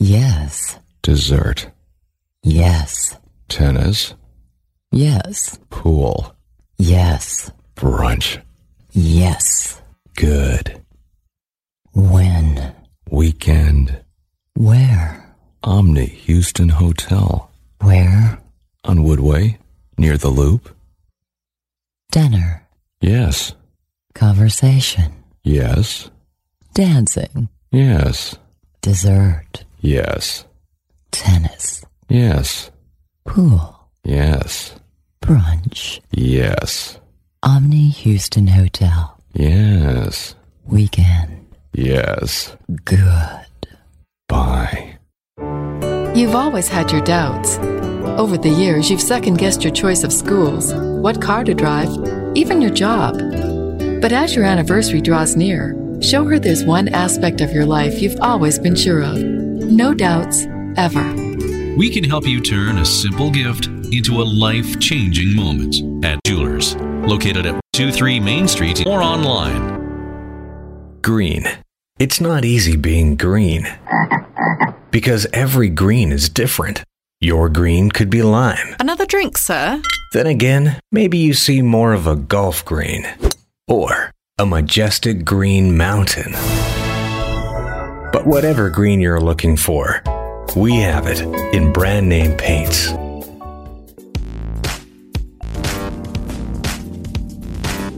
Yes. 0.06 0.78
Dessert. 1.00 1.70
Yes. 2.42 3.16
Tennis. 3.48 4.14
Yes. 4.92 5.58
Pool. 5.70 6.36
Yes. 6.76 7.50
Brunch. 7.74 8.38
Yes. 8.92 9.80
Good. 10.14 10.82
When? 11.94 12.74
Weekend. 13.10 14.04
Where? 14.52 15.34
Omni 15.62 16.04
Houston 16.04 16.68
Hotel. 16.68 17.50
Where? 17.80 18.38
On 18.84 18.98
Woodway. 18.98 19.56
Near 19.96 20.18
the 20.18 20.28
Loop. 20.28 20.68
Dinner. 22.12 22.68
Yes. 23.00 23.54
Conversation. 24.14 25.14
Yes. 25.42 26.10
Dancing. 26.74 27.48
Yes. 27.72 28.36
Dessert. 28.82 29.64
Yes. 29.84 30.46
Tennis. 31.10 31.84
Yes. 32.08 32.70
Pool. 33.26 33.86
Yes. 34.02 34.74
Brunch. 35.20 36.00
Yes. 36.10 36.98
Omni 37.42 37.90
Houston 37.90 38.46
Hotel. 38.46 39.20
Yes. 39.34 40.36
Weekend. 40.64 41.54
Yes. 41.74 42.56
Good. 42.86 43.46
Bye. 44.26 44.96
You've 46.14 46.34
always 46.34 46.68
had 46.68 46.90
your 46.90 47.02
doubts. 47.02 47.58
Over 48.18 48.38
the 48.38 48.48
years, 48.48 48.90
you've 48.90 49.02
second 49.02 49.36
guessed 49.36 49.62
your 49.62 49.72
choice 49.74 50.02
of 50.02 50.14
schools, 50.14 50.72
what 50.72 51.20
car 51.20 51.44
to 51.44 51.52
drive, 51.52 51.90
even 52.34 52.62
your 52.62 52.72
job. 52.72 53.18
But 54.00 54.12
as 54.12 54.34
your 54.34 54.46
anniversary 54.46 55.02
draws 55.02 55.36
near, 55.36 55.76
show 56.00 56.24
her 56.24 56.38
there's 56.38 56.64
one 56.64 56.88
aspect 56.88 57.42
of 57.42 57.52
your 57.52 57.66
life 57.66 58.00
you've 58.00 58.20
always 58.22 58.58
been 58.58 58.76
sure 58.76 59.02
of. 59.02 59.33
No 59.64 59.94
doubts, 59.94 60.46
ever. 60.76 61.02
We 61.76 61.90
can 61.90 62.04
help 62.04 62.26
you 62.26 62.40
turn 62.40 62.78
a 62.78 62.84
simple 62.84 63.30
gift 63.30 63.66
into 63.66 64.20
a 64.20 64.22
life 64.22 64.78
changing 64.78 65.34
moment 65.34 66.04
at 66.04 66.20
Jewelers, 66.26 66.76
located 66.76 67.46
at 67.46 67.60
23 67.72 68.20
Main 68.20 68.46
Street 68.46 68.86
or 68.86 69.02
online. 69.02 71.00
Green. 71.00 71.46
It's 71.98 72.20
not 72.20 72.44
easy 72.44 72.76
being 72.76 73.16
green. 73.16 73.66
Because 74.90 75.26
every 75.32 75.70
green 75.70 76.12
is 76.12 76.28
different. 76.28 76.84
Your 77.20 77.48
green 77.48 77.90
could 77.90 78.10
be 78.10 78.22
lime. 78.22 78.76
Another 78.78 79.06
drink, 79.06 79.38
sir? 79.38 79.80
Then 80.12 80.26
again, 80.26 80.78
maybe 80.92 81.16
you 81.16 81.32
see 81.32 81.62
more 81.62 81.94
of 81.94 82.06
a 82.06 82.16
golf 82.16 82.64
green. 82.64 83.06
Or 83.66 84.12
a 84.38 84.44
majestic 84.44 85.24
green 85.24 85.76
mountain. 85.76 86.34
But 88.14 88.28
whatever 88.28 88.70
green 88.70 89.00
you're 89.00 89.20
looking 89.20 89.56
for, 89.56 90.00
we 90.54 90.76
have 90.76 91.08
it 91.08 91.20
in 91.52 91.72
brand 91.72 92.08
name 92.08 92.36
paints. 92.36 92.92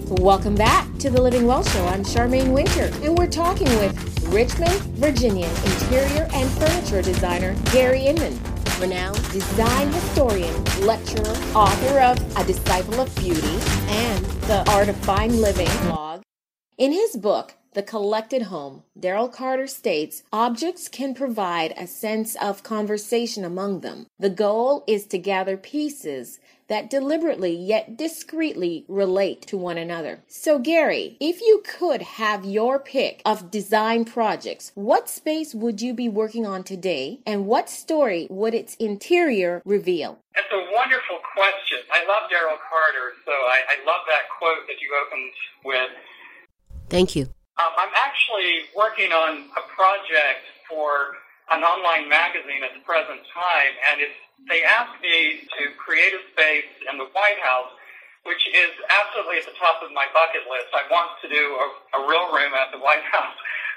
Welcome 0.09 0.55
back 0.55 0.89
to 1.01 1.11
the 1.11 1.21
Living 1.21 1.47
Well 1.47 1.63
Show. 1.65 1.85
I'm 1.89 2.03
Charmaine 2.03 2.55
Winter, 2.55 2.91
and 3.05 3.19
we're 3.19 3.27
talking 3.27 3.69
with 3.79 4.25
Richmond, 4.29 4.81
Virginia 4.97 5.49
interior 5.67 6.27
and 6.33 6.49
furniture 6.53 7.03
designer 7.03 7.55
Gary 7.71 8.07
Inman, 8.07 8.41
renowned 8.81 9.23
design 9.33 9.93
historian, 9.93 10.65
lecturer, 10.81 11.37
author 11.55 12.01
of 12.01 12.39
A 12.39 12.45
Disciple 12.45 13.03
of 13.03 13.15
Beauty 13.17 13.59
and 13.89 14.25
The 14.49 14.65
Art 14.71 14.89
of 14.89 14.97
Fine 14.97 15.43
Living 15.43 15.69
blog. 15.83 16.23
In 16.79 16.93
his 16.93 17.17
book, 17.17 17.55
The 17.77 17.83
Collected 17.83 18.45
Home, 18.45 18.85
Daryl 18.99 19.31
Carter 19.31 19.67
states 19.67 20.23
objects 20.33 20.89
can 20.89 21.13
provide 21.13 21.75
a 21.77 21.87
sense 21.87 22.35
of 22.37 22.63
conversation 22.63 23.45
among 23.45 23.81
them. 23.81 24.07
The 24.19 24.31
goal 24.31 24.83
is 24.87 25.05
to 25.09 25.19
gather 25.19 25.59
pieces 25.59 26.41
that 26.69 26.89
deliberately 26.89 27.55
yet 27.55 27.95
discreetly 27.95 28.87
relate 28.89 29.43
to 29.49 29.59
one 29.59 29.77
another. 29.77 30.21
So, 30.27 30.59
Gary, 30.59 31.19
if 31.21 31.43
you 31.43 31.63
could 31.67 32.01
have 32.01 32.47
your 32.47 32.79
pick 32.79 33.21
of 33.27 33.51
design 33.51 34.07
projects, 34.07 34.73
what 34.75 35.11
space 35.11 35.55
would 35.55 35.83
you 35.83 35.93
be 35.93 36.09
working 36.09 36.47
on 36.47 36.65
today 36.65 37.21
and 37.27 37.45
what 37.45 37.69
story 37.69 38.27
would 38.31 38.55
its 38.55 38.75
interior 38.77 39.61
reveal? 39.67 40.19
That's 40.35 40.49
a 40.51 40.73
wonderful 40.75 41.19
question. 41.35 41.81
I 41.93 42.07
love 42.09 42.31
Daryl 42.31 42.57
Carter, 42.71 43.13
so 43.27 43.33
I, 43.33 43.61
I 43.69 43.85
love 43.85 44.01
that 44.09 44.33
quote 44.39 44.67
that 44.67 44.81
you 44.81 44.89
opened 45.07 45.33
with. 45.63 45.91
Thank 46.89 47.15
you. 47.15 47.36
Um, 47.57 47.73
I'm 47.81 47.95
actually 47.97 48.69
working 48.77 49.13
on 49.17 49.49
a 49.57 49.65
project 49.73 50.45
for 50.69 51.17
an 51.49 51.65
online 51.65 52.05
magazine 52.09 52.61
at 52.61 52.77
the 52.77 52.85
present 52.85 53.25
time, 53.33 53.73
and 53.93 54.05
it's 54.05 54.19
they 54.45 54.61
asked 54.61 55.01
me 55.01 55.49
to 55.57 55.73
create 55.81 56.13
a 56.13 56.21
space 56.37 56.69
in 56.93 57.01
the 57.01 57.09
White 57.17 57.41
House, 57.41 57.73
which 58.29 58.45
is 58.53 58.73
absolutely 58.93 59.41
at 59.41 59.49
the 59.49 59.57
top 59.57 59.81
of 59.81 59.89
my 59.97 60.05
bucket 60.13 60.45
list. 60.45 60.69
I 60.77 60.85
want 60.93 61.17
to 61.25 61.29
do 61.33 61.57
a, 61.57 61.67
a 61.97 62.01
real 62.05 62.29
room 62.29 62.53
at 62.53 62.69
the 62.77 62.79
White 62.79 63.05
House. 63.17 63.33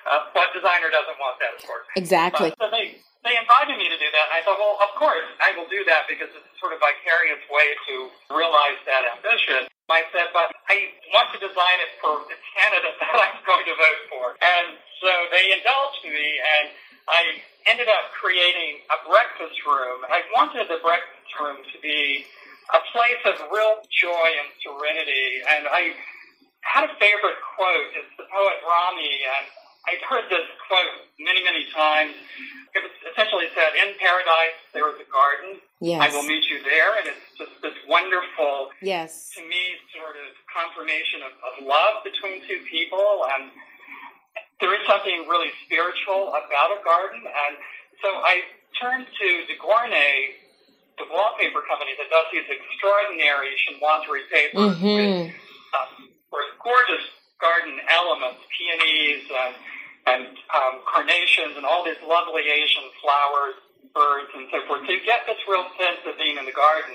Uh, 0.08 0.32
what 0.32 0.54
designer 0.56 0.88
doesn't 0.94 1.18
want 1.20 1.36
that, 1.44 1.58
of 1.58 1.62
course? 1.68 1.86
Exactly. 1.96 2.52
Uh, 2.56 2.60
so 2.60 2.66
they, 2.72 3.00
they 3.28 3.36
invited 3.36 3.76
me 3.76 3.92
to 3.92 4.00
do 4.00 4.10
that, 4.10 4.26
and 4.32 4.36
I 4.40 4.42
thought, 4.48 4.60
well, 4.60 4.80
of 4.80 4.92
course, 4.96 5.28
I 5.44 5.52
will 5.58 5.68
do 5.68 5.84
that 5.88 6.08
because 6.08 6.32
it's 6.32 6.48
sort 6.60 6.72
of 6.72 6.80
vicarious 6.80 7.42
way 7.52 7.68
to 7.92 7.96
realize 8.32 8.80
that 8.88 9.04
ambition. 9.20 9.68
I 9.90 10.06
said, 10.14 10.30
but 10.32 10.54
I 10.70 10.94
want 11.12 11.34
to 11.34 11.42
design 11.42 11.78
it 11.82 11.92
for 11.98 12.22
the 12.30 12.38
candidate 12.56 12.96
that 13.02 13.16
I'm 13.18 13.42
going 13.44 13.66
to 13.66 13.76
vote 13.76 14.02
for. 14.08 14.26
And 14.40 14.78
so 15.02 15.12
they 15.34 15.52
indulged 15.52 16.06
me, 16.06 16.28
and 16.40 16.66
I 17.10 17.22
ended 17.66 17.90
up 17.90 18.14
creating 18.14 18.86
a 18.94 18.98
breakfast 19.10 19.58
room. 19.66 20.06
I 20.08 20.22
wanted 20.38 20.70
the 20.70 20.80
breakfast 20.80 21.34
room 21.42 21.66
to 21.66 21.78
be 21.82 22.24
a 22.70 22.82
place 22.94 23.22
of 23.26 23.50
real 23.50 23.82
joy 23.90 24.30
and 24.38 24.50
serenity. 24.62 25.42
And 25.50 25.66
I 25.66 25.98
had 26.62 26.86
a 26.86 26.94
favorite 27.02 27.42
quote. 27.58 27.90
It's 27.98 28.14
the 28.18 28.30
poet 28.30 28.62
Rumi, 28.62 29.14
and 29.26 29.46
I've 29.88 30.04
heard 30.08 30.28
this 30.30 30.46
quote 30.68 31.08
many, 31.20 31.44
many 31.44 31.66
times. 31.74 32.14
It 32.76 32.84
was 32.84 32.92
essentially 33.12 33.48
said, 33.56 33.74
in 33.80 33.96
paradise 33.98 34.58
there 34.74 34.86
is 34.94 35.00
a 35.02 35.08
garden. 35.10 35.58
Yes. 35.82 36.04
I 36.04 36.08
will 36.14 36.24
meet 36.28 36.46
you 36.52 36.62
there. 36.64 37.00
And 37.00 37.08
it's 37.10 37.26
just 37.40 37.56
this 37.64 37.74
wonderful, 37.88 38.70
Yes. 38.82 39.32
to 39.36 39.42
me, 39.48 39.80
sort 39.96 40.20
of 40.20 40.30
confirmation 40.52 41.24
of, 41.26 41.34
of 41.42 41.54
love 41.66 42.04
between 42.04 42.44
two 42.46 42.62
people. 42.70 43.26
And 43.34 43.50
there 44.62 44.76
is 44.76 44.84
something 44.86 45.26
really 45.28 45.50
spiritual 45.66 46.30
about 46.36 46.70
a 46.76 46.84
garden. 46.84 47.24
And 47.26 47.54
so 48.04 48.10
I 48.22 48.44
turned 48.78 49.08
to 49.08 49.28
De 49.48 49.56
Gournay, 49.58 50.38
the 51.00 51.08
wallpaper 51.10 51.64
company 51.66 51.96
that 51.98 52.12
does 52.12 52.28
these 52.36 52.46
extraordinary 52.52 53.56
chinoiserie 53.66 54.28
papers 54.30 54.76
Mhm. 54.78 55.32
with, 55.32 55.36
um, 55.74 56.12
gorgeous 56.62 57.06
garden 57.40 57.80
elements, 57.88 58.44
peonies 58.52 59.24
and, 59.28 59.54
and 60.08 60.24
um, 60.52 60.76
carnations 60.86 61.56
and 61.56 61.66
all 61.66 61.84
these 61.84 62.00
lovely 62.04 62.48
Asian 62.48 62.88
flowers, 63.00 63.56
birds 63.96 64.30
and 64.36 64.48
so 64.52 64.60
forth. 64.68 64.86
So 64.86 64.92
you 64.92 65.02
get 65.08 65.26
this 65.26 65.40
real 65.48 65.66
sense 65.80 66.04
of 66.06 66.20
being 66.20 66.38
in 66.38 66.46
the 66.46 66.56
garden. 66.56 66.94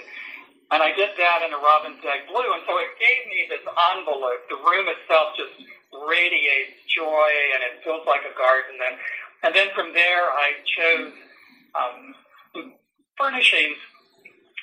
And 0.73 0.81
I 0.81 0.97
did 0.97 1.13
that 1.17 1.45
in 1.45 1.53
a 1.53 1.61
robin's 1.61 2.01
egg 2.03 2.25
blue, 2.27 2.49
and 2.57 2.65
so 2.65 2.73
it 2.81 2.97
gave 2.97 3.29
me 3.29 3.47
this 3.53 3.61
envelope. 3.95 4.49
The 4.49 4.57
room 4.57 4.89
itself 4.89 5.37
just 5.37 5.53
radiates 5.93 6.81
joy, 6.89 7.31
and 7.55 7.61
it 7.63 7.85
feels 7.85 8.03
like 8.09 8.25
a 8.25 8.33
garden. 8.33 8.81
And, 8.81 8.97
and 9.45 9.51
then 9.53 9.69
from 9.77 9.93
there, 9.93 10.25
I 10.33 10.57
chose 10.65 11.13
um, 11.77 12.17
furnishings 13.21 13.77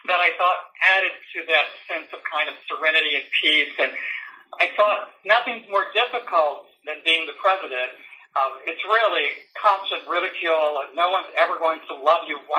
that 0.10 0.18
I 0.18 0.34
thought 0.36 0.60
added 0.98 1.14
to 1.38 1.40
that 1.54 1.68
sense 1.86 2.10
of 2.12 2.20
kind 2.26 2.50
of 2.50 2.58
serenity 2.66 3.22
and 3.22 3.26
peace. 3.38 3.74
And 3.78 3.94
I 4.60 4.74
thought 4.75 5.15
nothing's 5.24 5.67
more 5.70 5.88
difficult 5.93 6.67
than 6.86 7.00
being 7.05 7.25
the 7.29 7.38
president. 7.39 7.96
Um, 8.31 8.63
it's 8.63 8.79
really 8.88 9.27
constant 9.60 10.08
ridicule, 10.08 10.88
and 10.88 10.96
no 10.96 11.12
one's 11.12 11.27
ever 11.36 11.60
going 11.60 11.84
to 11.91 11.96
love 12.00 12.24
you 12.27 12.39
100%. 12.48 12.55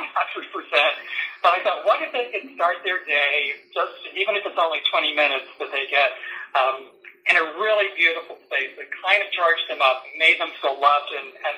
But 1.40 1.56
I 1.56 1.64
thought, 1.64 1.84
what 1.88 2.04
if 2.04 2.12
they 2.12 2.28
could 2.28 2.52
start 2.54 2.84
their 2.84 3.04
day, 3.08 3.56
just 3.72 3.96
even 4.12 4.36
if 4.36 4.44
it's 4.44 4.60
only 4.60 4.84
20 4.92 5.16
minutes 5.16 5.48
that 5.58 5.72
they 5.72 5.88
get, 5.88 6.12
um, 6.52 6.92
in 7.30 7.36
a 7.40 7.46
really 7.56 7.88
beautiful 7.96 8.36
space 8.50 8.74
that 8.76 8.88
kind 9.00 9.22
of 9.24 9.32
charged 9.32 9.64
them 9.70 9.80
up, 9.80 10.04
made 10.18 10.36
them 10.42 10.52
feel 10.60 10.76
loved 10.76 11.10
and, 11.14 11.30
and 11.32 11.56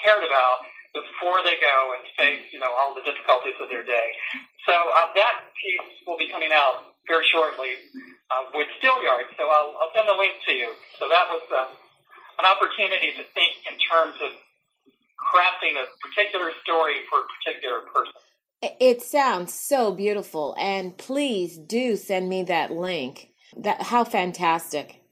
cared 0.00 0.24
about 0.24 0.64
before 0.94 1.44
they 1.44 1.60
go 1.60 1.76
and 1.92 2.02
face, 2.16 2.46
you 2.54 2.60
know, 2.62 2.72
all 2.72 2.96
the 2.96 3.04
difficulties 3.04 3.58
of 3.60 3.68
their 3.68 3.84
day. 3.84 4.08
So 4.64 4.72
uh, 4.72 5.12
that 5.12 5.52
piece 5.60 5.92
will 6.08 6.16
be 6.16 6.32
coming 6.32 6.54
out 6.56 6.95
very 7.08 7.24
shortly 7.30 7.78
uh, 8.30 8.50
with 8.54 8.68
Steelyard. 8.82 9.30
So 9.36 9.44
I'll, 9.48 9.74
I'll 9.80 9.92
send 9.94 10.08
the 10.08 10.18
link 10.18 10.34
to 10.46 10.52
you. 10.52 10.72
So 10.98 11.08
that 11.08 11.26
was 11.30 11.42
uh, 11.50 11.66
an 12.38 12.46
opportunity 12.46 13.12
to 13.16 13.24
think 13.34 13.52
in 13.70 13.78
terms 13.78 14.14
of 14.22 14.32
crafting 15.16 15.74
a 15.76 15.86
particular 16.06 16.50
story 16.62 17.06
for 17.10 17.20
a 17.20 17.26
particular 17.38 17.80
person. 17.92 18.12
It 18.80 19.02
sounds 19.02 19.52
so 19.52 19.92
beautiful, 19.92 20.56
and 20.58 20.96
please 20.96 21.58
do 21.58 21.96
send 21.96 22.28
me 22.28 22.42
that 22.44 22.72
link. 22.72 23.30
That 23.56 23.82
how 23.82 24.04
fantastic! 24.04 25.02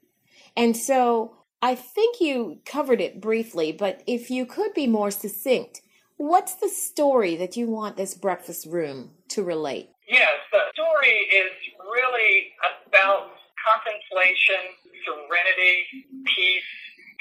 And 0.57 0.77
so 0.77 1.37
I 1.61 1.75
think 1.75 2.21
you 2.21 2.61
covered 2.65 3.01
it 3.01 3.21
briefly, 3.21 3.73
but 3.73 4.03
if 4.07 4.31
you 4.31 4.47
could 4.47 4.75
be 4.75 4.87
more 4.87 5.11
succinct, 5.11 5.83
what's 6.17 6.55
the 6.55 6.69
story 6.69 7.37
that 7.37 7.57
you 7.57 7.67
want 7.67 7.97
this 7.97 8.15
breakfast 8.15 8.67
room 8.67 9.13
to 9.29 9.43
relate? 9.43 9.91
Yes, 10.09 10.37
the 10.53 10.69
story 10.73 11.17
is 11.33 11.53
really 11.81 12.53
about 12.61 13.33
contemplation, 13.57 14.77
serenity, 15.01 16.05
peace, 16.29 16.69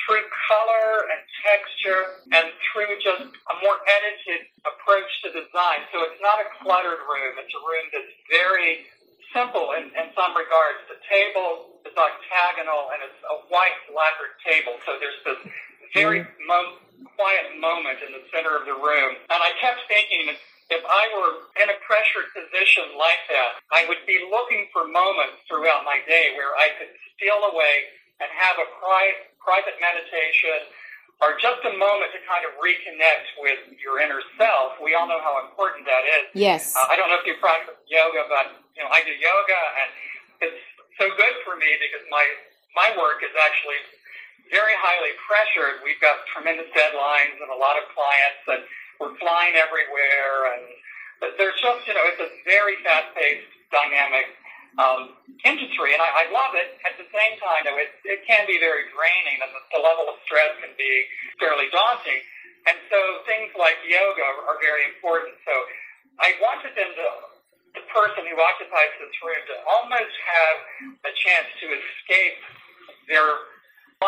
through 0.03 0.27
color 0.51 1.07
and 1.07 1.21
texture, 1.47 2.03
and 2.35 2.51
through 2.67 2.99
just 2.99 3.23
a 3.23 3.55
more 3.63 3.79
edited 3.87 4.51
approach 4.67 5.07
to 5.23 5.31
design. 5.31 5.87
So 5.95 6.03
it's 6.03 6.19
not 6.19 6.43
a 6.43 6.47
cluttered 6.59 6.99
room. 7.07 7.39
It's 7.39 7.55
a 7.55 7.63
room 7.63 7.87
that's 7.95 8.15
very 8.27 8.83
simple 9.31 9.71
in, 9.79 9.87
in 9.95 10.11
some 10.11 10.35
regards. 10.35 10.83
The 10.91 10.99
table 11.07 11.79
is 11.87 11.95
octagonal, 11.95 12.91
and 12.91 12.99
it's 12.99 13.21
a 13.31 13.47
white 13.47 13.79
lacquered 13.95 14.35
table. 14.43 14.75
So 14.83 14.99
there's 14.99 15.19
this 15.23 15.39
very 15.95 16.27
mm-hmm. 16.27 16.51
mo- 16.51 16.83
quiet 17.15 17.55
moment 17.63 18.03
in 18.03 18.11
the 18.11 18.27
center 18.27 18.59
of 18.59 18.67
the 18.67 18.75
room. 18.75 19.15
And 19.31 19.39
I 19.39 19.55
kept 19.63 19.87
thinking, 19.87 20.35
if 20.73 20.81
I 20.81 21.03
were 21.13 21.33
in 21.61 21.69
a 21.69 21.77
pressured 21.85 22.33
position 22.33 22.97
like 22.97 23.21
that, 23.29 23.61
I 23.69 23.85
would 23.85 24.01
be 24.09 24.17
looking 24.25 24.65
for 24.73 24.89
moments 24.89 25.45
throughout 25.45 25.85
my 25.85 26.01
day 26.09 26.33
where 26.33 26.57
I 26.57 26.73
could 26.81 26.89
steal 27.13 27.37
away 27.45 27.93
and 28.17 28.27
have 28.33 28.57
a 28.57 28.67
pri- 28.81 29.29
private 29.37 29.77
meditation 29.77 30.65
or 31.21 31.37
just 31.37 31.61
a 31.63 31.73
moment 31.77 32.09
to 32.11 32.19
kind 32.25 32.43
of 32.43 32.57
reconnect 32.57 33.37
with 33.39 33.61
your 33.77 34.01
inner 34.01 34.19
self. 34.35 34.81
We 34.81 34.97
all 34.97 35.05
know 35.05 35.21
how 35.21 35.45
important 35.45 35.85
that 35.85 36.03
is. 36.19 36.33
Yes. 36.33 36.73
Uh, 36.73 36.89
I 36.89 36.97
don't 36.97 37.07
know 37.07 37.21
if 37.21 37.27
you 37.29 37.37
practice 37.37 37.77
yoga, 37.87 38.25
but 38.27 38.59
you 38.73 38.81
know 38.81 38.89
I 38.89 39.05
do 39.05 39.13
yoga, 39.13 39.59
and 39.79 39.89
it's 40.49 40.61
so 40.97 41.07
good 41.13 41.35
for 41.45 41.55
me 41.55 41.69
because 41.79 42.03
my 42.09 42.25
my 42.75 42.91
work 42.97 43.21
is 43.21 43.31
actually 43.37 43.79
very 44.51 44.75
highly 44.81 45.13
pressured. 45.23 45.85
We've 45.85 46.01
got 46.01 46.27
tremendous 46.33 46.67
deadlines 46.75 47.39
and 47.39 47.47
a 47.53 47.59
lot 47.61 47.79
of 47.79 47.87
clients, 47.93 48.43
and 48.49 48.61
we're 48.99 49.15
flying 49.17 49.55
everywhere, 49.55 50.57
and 50.57 50.63
there's 51.37 51.59
just 51.61 51.87
you 51.87 51.93
know 51.93 52.05
it's 52.11 52.21
a 52.21 52.29
very 52.45 52.77
fast 52.83 53.13
paced, 53.15 53.49
dynamic 53.71 54.27
um, 54.77 55.13
industry, 55.45 55.93
and 55.93 56.01
I, 56.01 56.25
I 56.25 56.33
love 56.33 56.57
it. 56.57 56.77
At 56.81 56.97
the 56.97 57.05
same 57.13 57.37
time, 57.37 57.61
though, 57.65 57.77
it, 57.77 57.93
it 58.05 58.25
can 58.25 58.45
be 58.49 58.57
very 58.57 58.89
draining, 58.89 59.37
and 59.41 59.51
the, 59.53 59.61
the 59.77 59.81
level 59.81 60.09
of 60.09 60.17
stress 60.25 60.53
can 60.61 60.73
be 60.77 60.91
fairly 61.37 61.69
daunting. 61.69 62.21
And 62.65 62.79
so 62.87 62.97
things 63.27 63.51
like 63.59 63.75
yoga 63.83 64.23
are 64.23 64.57
very 64.63 64.87
important. 64.87 65.35
So 65.43 65.53
I 66.17 66.33
wanted 66.39 66.73
them 66.73 66.89
to, 66.95 67.07
the 67.75 67.85
person 67.91 68.23
who 68.25 68.37
occupies 68.39 68.93
this 69.01 69.13
room 69.21 69.41
to 69.49 69.55
almost 69.67 70.15
have 70.25 70.57
a 71.05 71.13
chance 71.13 71.49
to 71.59 71.65
escape 71.73 72.39
their 73.09 73.52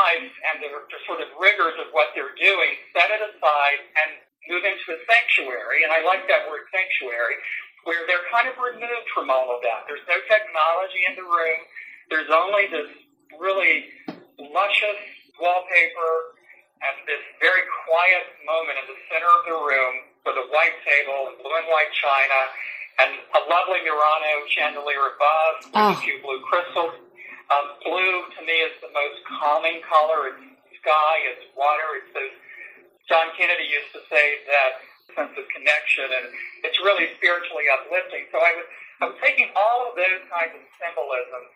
life 0.05 0.33
and 0.53 0.55
the, 0.61 0.69
the 0.69 0.99
sort 1.09 1.19
of 1.25 1.29
rigors 1.41 1.73
of 1.81 1.89
what 1.97 2.13
they're 2.13 2.37
doing, 2.37 2.71
set 2.93 3.09
it 3.09 3.21
aside, 3.21 3.79
and 4.05 4.09
move 4.49 4.61
into 4.61 4.87
a 4.93 4.99
sanctuary. 5.09 5.81
And 5.81 5.89
I 5.89 6.05
like 6.05 6.29
that 6.29 6.45
word 6.45 6.69
sanctuary 6.69 7.41
where 7.89 8.05
they're 8.09 8.25
kind 8.29 8.45
of 8.49 8.57
removed 8.57 9.07
from 9.13 9.29
all 9.33 9.49
of 9.53 9.61
that. 9.65 9.85
There's 9.89 10.05
no 10.09 10.17
technology 10.29 11.01
in 11.09 11.13
the 11.17 11.25
room. 11.25 11.59
There's 12.09 12.29
only 12.33 12.69
this 12.69 12.89
really 13.41 13.89
luscious 14.37 15.01
wallpaper 15.41 16.13
and 16.85 16.95
this 17.09 17.21
very 17.41 17.65
quiet 17.85 18.25
moment 18.45 18.77
in 18.81 18.85
the 18.89 18.99
center 19.09 19.29
of 19.29 19.43
the 19.49 19.57
room 19.57 19.93
with 20.25 20.37
a 20.37 20.47
white 20.53 20.77
table 20.85 21.29
and 21.33 21.35
blue 21.41 21.53
and 21.53 21.67
white 21.69 21.93
china 21.97 22.39
and 23.01 23.11
a 23.37 23.41
lovely 23.49 23.81
Murano 23.85 24.33
chandelier 24.53 25.13
above 25.17 25.55
ah. 25.73 25.89
with 25.89 25.97
Oh. 25.97 25.99
a 25.99 26.03
few 26.05 26.17
blue 26.21 26.41
crystals. 26.45 26.93
Um, 27.53 27.65
blue 27.85 28.25
to 28.33 28.41
me 28.41 28.57
is 28.65 28.73
the 28.81 28.89
most 28.89 29.21
calming 29.29 29.81
color. 29.85 30.33
It's 30.33 30.41
sky, 30.81 31.15
it's 31.29 31.45
water, 31.53 32.01
it's 32.01 32.09
those 32.13 32.33
John 33.05 33.29
Kennedy 33.37 33.69
used 33.69 33.93
to 33.93 34.01
say 34.09 34.41
that 34.49 34.81
sense 35.13 35.33
of 35.37 35.45
connection, 35.53 36.09
and 36.09 36.25
it's 36.65 36.77
really 36.81 37.13
spiritually 37.21 37.69
uplifting. 37.69 38.25
So 38.33 38.41
I 38.41 38.51
was, 38.57 38.65
I 38.97 39.03
was 39.13 39.17
taking 39.21 39.53
all 39.53 39.85
of 39.89 39.93
those 39.93 40.25
kinds 40.25 40.57
of 40.57 40.61
symbolisms, 40.81 41.53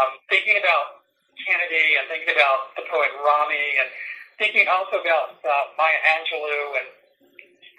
um, 0.00 0.10
thinking 0.32 0.56
about 0.56 1.04
Kennedy 1.36 2.00
and 2.00 2.08
thinking 2.08 2.32
about 2.32 2.72
the 2.80 2.84
poet 2.88 3.12
Rumi, 3.20 3.66
and 3.84 3.88
thinking 4.40 4.64
also 4.72 5.04
about 5.04 5.36
uh, 5.44 5.52
Maya 5.76 6.00
Angelou. 6.16 6.80
And 6.80 6.88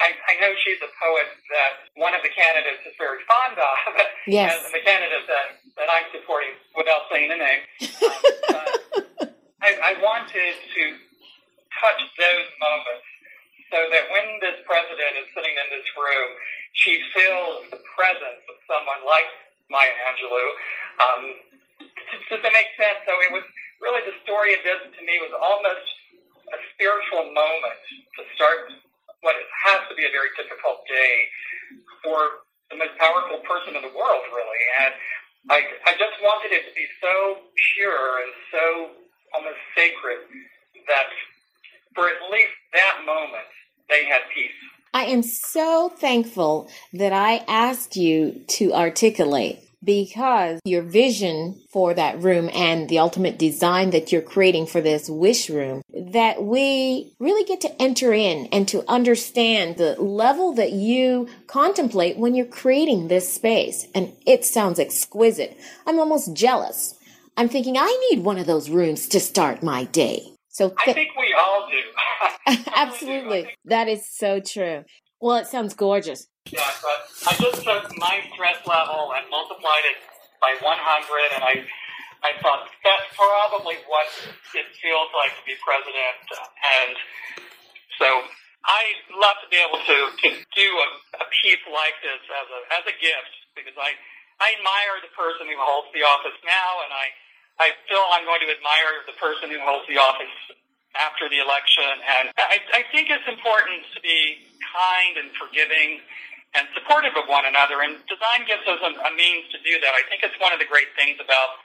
I, 0.06 0.14
I 0.14 0.34
know 0.38 0.54
she's 0.62 0.80
a 0.86 0.92
poet 1.02 1.28
that 1.58 1.90
one 1.98 2.14
of 2.14 2.22
the 2.22 2.30
candidates 2.32 2.86
is 2.86 2.94
very 3.02 3.26
fond 3.26 3.58
of, 3.58 3.78
Yes. 4.30 4.62
and 4.62 4.70
the 4.78 4.86
candidate 4.86 5.26
that, 5.26 5.48
that 5.78 5.88
I'm 5.92 6.08
supporting 6.16 6.56
without 6.76 7.08
saying 7.12 7.32
a 7.32 7.38
name. 7.40 7.62
Um, 8.52 9.30
I, 9.66 9.70
I 9.82 9.94
wanted 10.00 10.56
to 10.56 10.84
touch 11.80 12.02
those 12.16 12.48
moments 12.62 13.08
so 13.72 13.80
that 13.92 14.08
when 14.14 14.40
this 14.40 14.62
president 14.64 15.20
is 15.20 15.28
sitting 15.36 15.52
in 15.52 15.68
this 15.74 15.88
room, 16.00 16.30
she 16.78 17.02
feels 17.12 17.68
the 17.72 17.82
presence 17.98 18.44
of 18.48 18.58
someone 18.70 19.04
like 19.04 19.28
Maya 19.68 19.92
Angelou. 20.12 20.48
Um, 21.02 21.22
does 22.30 22.40
that 22.40 22.54
make 22.54 22.72
sense? 22.78 23.04
So 23.04 23.14
it 23.26 23.32
was 23.34 23.44
really 23.82 24.06
the 24.06 24.16
story 24.24 24.56
of 24.56 24.62
this 24.64 24.80
to 24.86 25.02
me 25.04 25.20
was 25.20 25.34
almost 25.36 25.88
a 26.54 26.60
spiritual 26.78 27.34
moment 27.34 27.80
to 28.16 28.22
start 28.38 28.70
what 29.26 29.34
has 29.66 29.82
to 29.90 29.98
be 29.98 30.06
a 30.06 30.14
very 30.14 30.30
difficult 30.38 30.86
day 30.86 31.14
for 32.06 32.46
the 32.70 32.78
most 32.78 32.94
powerful 33.02 33.42
person 33.46 33.74
in 33.74 33.82
the 33.82 33.94
world, 33.98 34.24
really. 34.30 34.62
And 34.86 34.94
I, 35.50 35.62
I 35.86 35.92
just 35.92 36.18
wanted 36.22 36.52
it 36.52 36.70
to 36.70 36.74
be 36.76 36.86
so 37.02 37.38
pure 37.76 38.24
and 38.24 38.34
so 38.52 38.90
almost 39.36 39.58
sacred 39.76 40.18
that 40.88 41.06
for 41.94 42.08
at 42.08 42.32
least 42.32 42.54
that 42.74 43.06
moment, 43.06 43.46
they 43.90 44.06
had 44.06 44.22
peace. 44.34 44.52
I 44.94 45.06
am 45.06 45.24
so 45.24 45.90
thankful 45.90 46.70
that 46.94 47.14
I 47.14 47.44
asked 47.48 47.96
you 47.96 48.44
to 48.48 48.74
articulate 48.74 49.60
because 49.84 50.60
your 50.66 50.82
vision 50.82 51.62
for 51.72 51.94
that 51.94 52.22
room 52.22 52.50
and 52.54 52.90
the 52.90 53.00
ultimate 53.00 53.38
design 53.38 53.92
that 53.92 54.12
you're 54.12 54.22
creating 54.22 54.66
for 54.66 54.82
this 54.82 55.10
wish 55.10 55.50
room 55.50 55.82
that 56.16 56.44
we 56.44 57.14
really 57.20 57.44
get 57.46 57.62
to 57.62 57.82
enter 57.82 58.14
in 58.14 58.48
and 58.48 58.68
to 58.68 58.84
understand 58.90 59.78
the 59.78 60.02
level 60.02 60.54
that 60.54 60.72
you 60.72 61.28
contemplate 61.48 62.18
when 62.18 62.36
you're 62.36 62.46
creating 62.46 63.08
this 63.08 63.32
space 63.32 63.88
and 63.94 64.14
it 64.26 64.44
sounds 64.44 64.80
exquisite 64.80 65.58
i'm 65.86 66.00
almost 66.00 66.34
jealous 66.34 66.96
i'm 67.38 67.50
thinking 67.50 67.78
i 67.78 68.10
need 68.10 68.24
one 68.24 68.38
of 68.38 68.46
those 68.48 68.70
rooms 68.70 69.08
to 69.08 69.20
start 69.20 69.62
my 69.62 69.84
day 69.86 70.36
so 70.56 70.74
I 70.78 70.94
think 70.94 71.10
we 71.18 71.36
all 71.38 71.68
do. 71.70 72.64
Absolutely. 72.74 73.50
That 73.66 73.90
is 73.90 74.08
so 74.08 74.40
true. 74.40 74.86
Well, 75.20 75.36
it 75.36 75.48
sounds 75.48 75.74
gorgeous. 75.74 76.28
Yeah, 76.50 76.62
but 76.82 77.28
I 77.28 77.36
just 77.36 77.62
took 77.62 77.92
my 77.98 78.22
stress 78.34 78.66
level 78.66 79.12
and 79.18 79.30
multiplied 79.30 79.84
it 79.84 79.98
by 80.40 80.56
100, 80.62 81.36
and 81.36 81.44
I, 81.44 81.66
I 82.26 82.34
thought 82.42 82.66
that's 82.82 83.06
probably 83.14 83.78
what 83.86 84.10
it 84.58 84.66
feels 84.82 85.10
like 85.14 85.38
to 85.38 85.44
be 85.46 85.54
president. 85.62 86.26
And 86.34 86.98
so 88.02 88.10
I'd 88.66 89.02
love 89.14 89.38
to 89.46 89.48
be 89.54 89.62
able 89.62 89.78
to, 89.78 89.98
to 90.26 90.30
do 90.34 90.68
a, 90.74 90.88
a 91.22 91.26
piece 91.46 91.62
like 91.70 91.94
this 92.02 92.18
as 92.18 92.48
a, 92.50 92.60
as 92.82 92.84
a 92.90 92.96
gift 92.98 93.34
because 93.54 93.78
I, 93.78 93.94
I 94.42 94.58
admire 94.58 95.06
the 95.06 95.14
person 95.14 95.46
who 95.46 95.56
holds 95.62 95.94
the 95.94 96.02
office 96.02 96.36
now, 96.44 96.72
and 96.84 96.92
I, 96.92 97.06
I 97.62 97.68
feel 97.86 98.02
I'm 98.12 98.26
going 98.26 98.42
to 98.42 98.50
admire 98.52 99.06
the 99.06 99.16
person 99.22 99.54
who 99.54 99.62
holds 99.62 99.86
the 99.86 100.02
office 100.02 100.34
after 100.98 101.30
the 101.30 101.40
election. 101.40 101.88
And 102.20 102.34
I, 102.42 102.58
I 102.74 102.82
think 102.90 103.14
it's 103.14 103.28
important 103.30 103.86
to 103.94 104.00
be 104.02 104.50
kind 104.66 105.22
and 105.22 105.30
forgiving 105.38 106.02
and 106.58 106.66
supportive 106.74 107.14
of 107.16 107.30
one 107.30 107.46
another. 107.46 107.86
And 107.86 108.02
design 108.10 108.48
gives 108.50 108.66
us 108.66 108.82
a, 108.82 108.92
a 109.08 109.12
means 109.14 109.46
to 109.54 109.60
do 109.62 109.78
that. 109.78 109.94
I 109.94 110.04
think 110.10 110.26
it's 110.26 110.36
one 110.42 110.52
of 110.52 110.60
the 110.60 110.68
great 110.68 110.90
things 110.98 111.22
about 111.22 111.62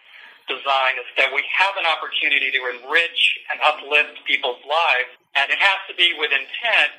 design 0.50 0.98
is 0.98 1.06
that 1.14 1.30
we 1.30 1.46
have 1.46 1.78
an 1.78 1.86
opportunity 1.86 2.50
to 2.50 2.60
enrich 2.74 3.20
and 3.54 3.62
uplift 3.62 4.18
people's 4.26 4.58
lives. 4.66 5.14
And 5.38 5.46
it 5.46 5.62
has 5.62 5.80
to 5.86 5.94
be 5.94 6.10
with 6.18 6.34
intent. 6.34 6.90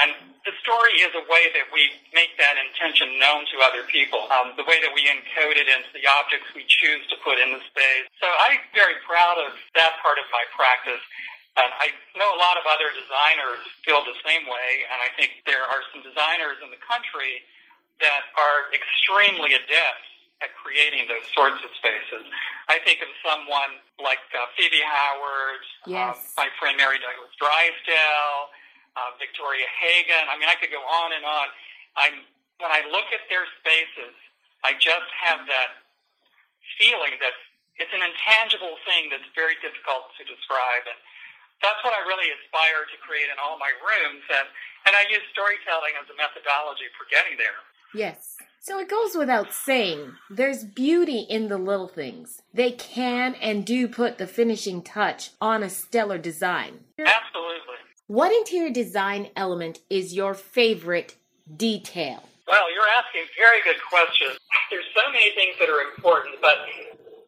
And 0.00 0.10
the 0.42 0.56
story 0.64 0.98
is 1.04 1.12
a 1.14 1.22
way 1.30 1.52
that 1.54 1.70
we 1.70 1.92
make 2.10 2.34
that 2.40 2.58
intention 2.58 3.20
known 3.20 3.46
to 3.54 3.56
other 3.62 3.86
people, 3.86 4.26
um, 4.34 4.56
the 4.58 4.66
way 4.66 4.82
that 4.82 4.90
we 4.90 5.06
encode 5.06 5.54
it 5.54 5.68
into 5.70 5.92
the 5.94 6.02
objects 6.18 6.50
we 6.56 6.66
choose 6.66 7.04
to 7.12 7.16
put 7.22 7.38
in 7.38 7.54
the 7.54 7.62
space. 7.70 8.08
So 8.18 8.26
I'm 8.26 8.58
very 8.74 8.98
proud 9.06 9.38
of 9.38 9.54
that 9.78 10.00
part 10.02 10.18
of 10.18 10.26
my 10.34 10.44
practice. 10.56 11.04
And 11.54 11.70
I 11.78 11.94
know 12.18 12.26
a 12.34 12.40
lot 12.42 12.58
of 12.58 12.66
other 12.66 12.90
designers 12.90 13.62
feel 13.86 14.02
the 14.02 14.18
same 14.26 14.42
way, 14.50 14.70
and 14.90 14.98
I 14.98 15.14
think 15.14 15.46
there 15.46 15.62
are 15.62 15.86
some 15.94 16.02
designers 16.02 16.58
in 16.58 16.74
the 16.74 16.82
country 16.82 17.46
that 18.02 18.26
are 18.34 18.74
extremely 18.74 19.54
adept 19.54 20.02
at 20.44 20.52
creating 20.60 21.08
those 21.08 21.24
sorts 21.32 21.56
of 21.64 21.72
spaces. 21.80 22.28
I 22.68 22.76
think 22.84 23.00
of 23.00 23.08
someone 23.24 23.80
like 23.96 24.20
uh, 24.36 24.44
Phoebe 24.60 24.84
Howard, 24.84 25.64
Yes. 25.88 26.36
um, 26.36 26.44
my 26.44 26.48
friend 26.60 26.76
Mary 26.76 27.00
Douglas 27.00 27.32
Drysdale, 27.40 28.52
uh, 29.00 29.16
Victoria 29.16 29.64
Hagan. 29.80 30.28
I 30.28 30.36
mean, 30.36 30.52
I 30.52 30.56
could 30.60 30.70
go 30.70 30.84
on 30.84 31.16
and 31.16 31.24
on. 31.24 31.46
I'm 31.96 32.16
when 32.62 32.70
I 32.70 32.86
look 32.92 33.08
at 33.10 33.24
their 33.32 33.48
spaces, 33.58 34.14
I 34.62 34.78
just 34.78 35.10
have 35.26 35.42
that 35.50 35.82
feeling 36.78 37.18
that 37.18 37.34
it's 37.82 37.90
an 37.90 37.98
intangible 38.04 38.78
thing 38.86 39.10
that's 39.10 39.26
very 39.34 39.58
difficult 39.58 40.14
to 40.14 40.22
describe, 40.22 40.86
and 40.86 40.94
that's 41.58 41.82
what 41.82 41.90
I 41.90 42.06
really 42.06 42.30
aspire 42.30 42.86
to 42.86 42.96
create 43.02 43.26
in 43.26 43.34
all 43.42 43.58
my 43.58 43.74
rooms. 43.82 44.22
And 44.30 44.46
and 44.86 44.92
I 44.94 45.02
use 45.10 45.24
storytelling 45.34 45.96
as 45.98 46.06
a 46.12 46.14
methodology 46.14 46.86
for 46.94 47.08
getting 47.10 47.34
there. 47.40 47.58
Yes. 47.94 48.36
So 48.60 48.78
it 48.78 48.88
goes 48.88 49.14
without 49.14 49.52
saying, 49.52 50.14
there's 50.30 50.64
beauty 50.64 51.26
in 51.28 51.48
the 51.48 51.58
little 51.58 51.86
things. 51.88 52.40
They 52.52 52.70
can 52.72 53.34
and 53.34 53.64
do 53.64 53.88
put 53.88 54.16
the 54.16 54.26
finishing 54.26 54.80
touch 54.80 55.32
on 55.40 55.62
a 55.62 55.68
stellar 55.68 56.16
design. 56.16 56.80
Absolutely. 56.98 57.76
What 58.06 58.32
interior 58.32 58.72
design 58.72 59.28
element 59.36 59.80
is 59.90 60.14
your 60.14 60.34
favorite 60.34 61.16
detail? 61.44 62.22
Well, 62.48 62.72
you're 62.72 62.88
asking 63.00 63.24
very 63.36 63.60
good 63.64 63.80
questions. 63.88 64.38
There's 64.70 64.88
so 64.96 65.12
many 65.12 65.30
things 65.34 65.56
that 65.60 65.68
are 65.68 65.80
important, 65.94 66.36
but 66.40 66.56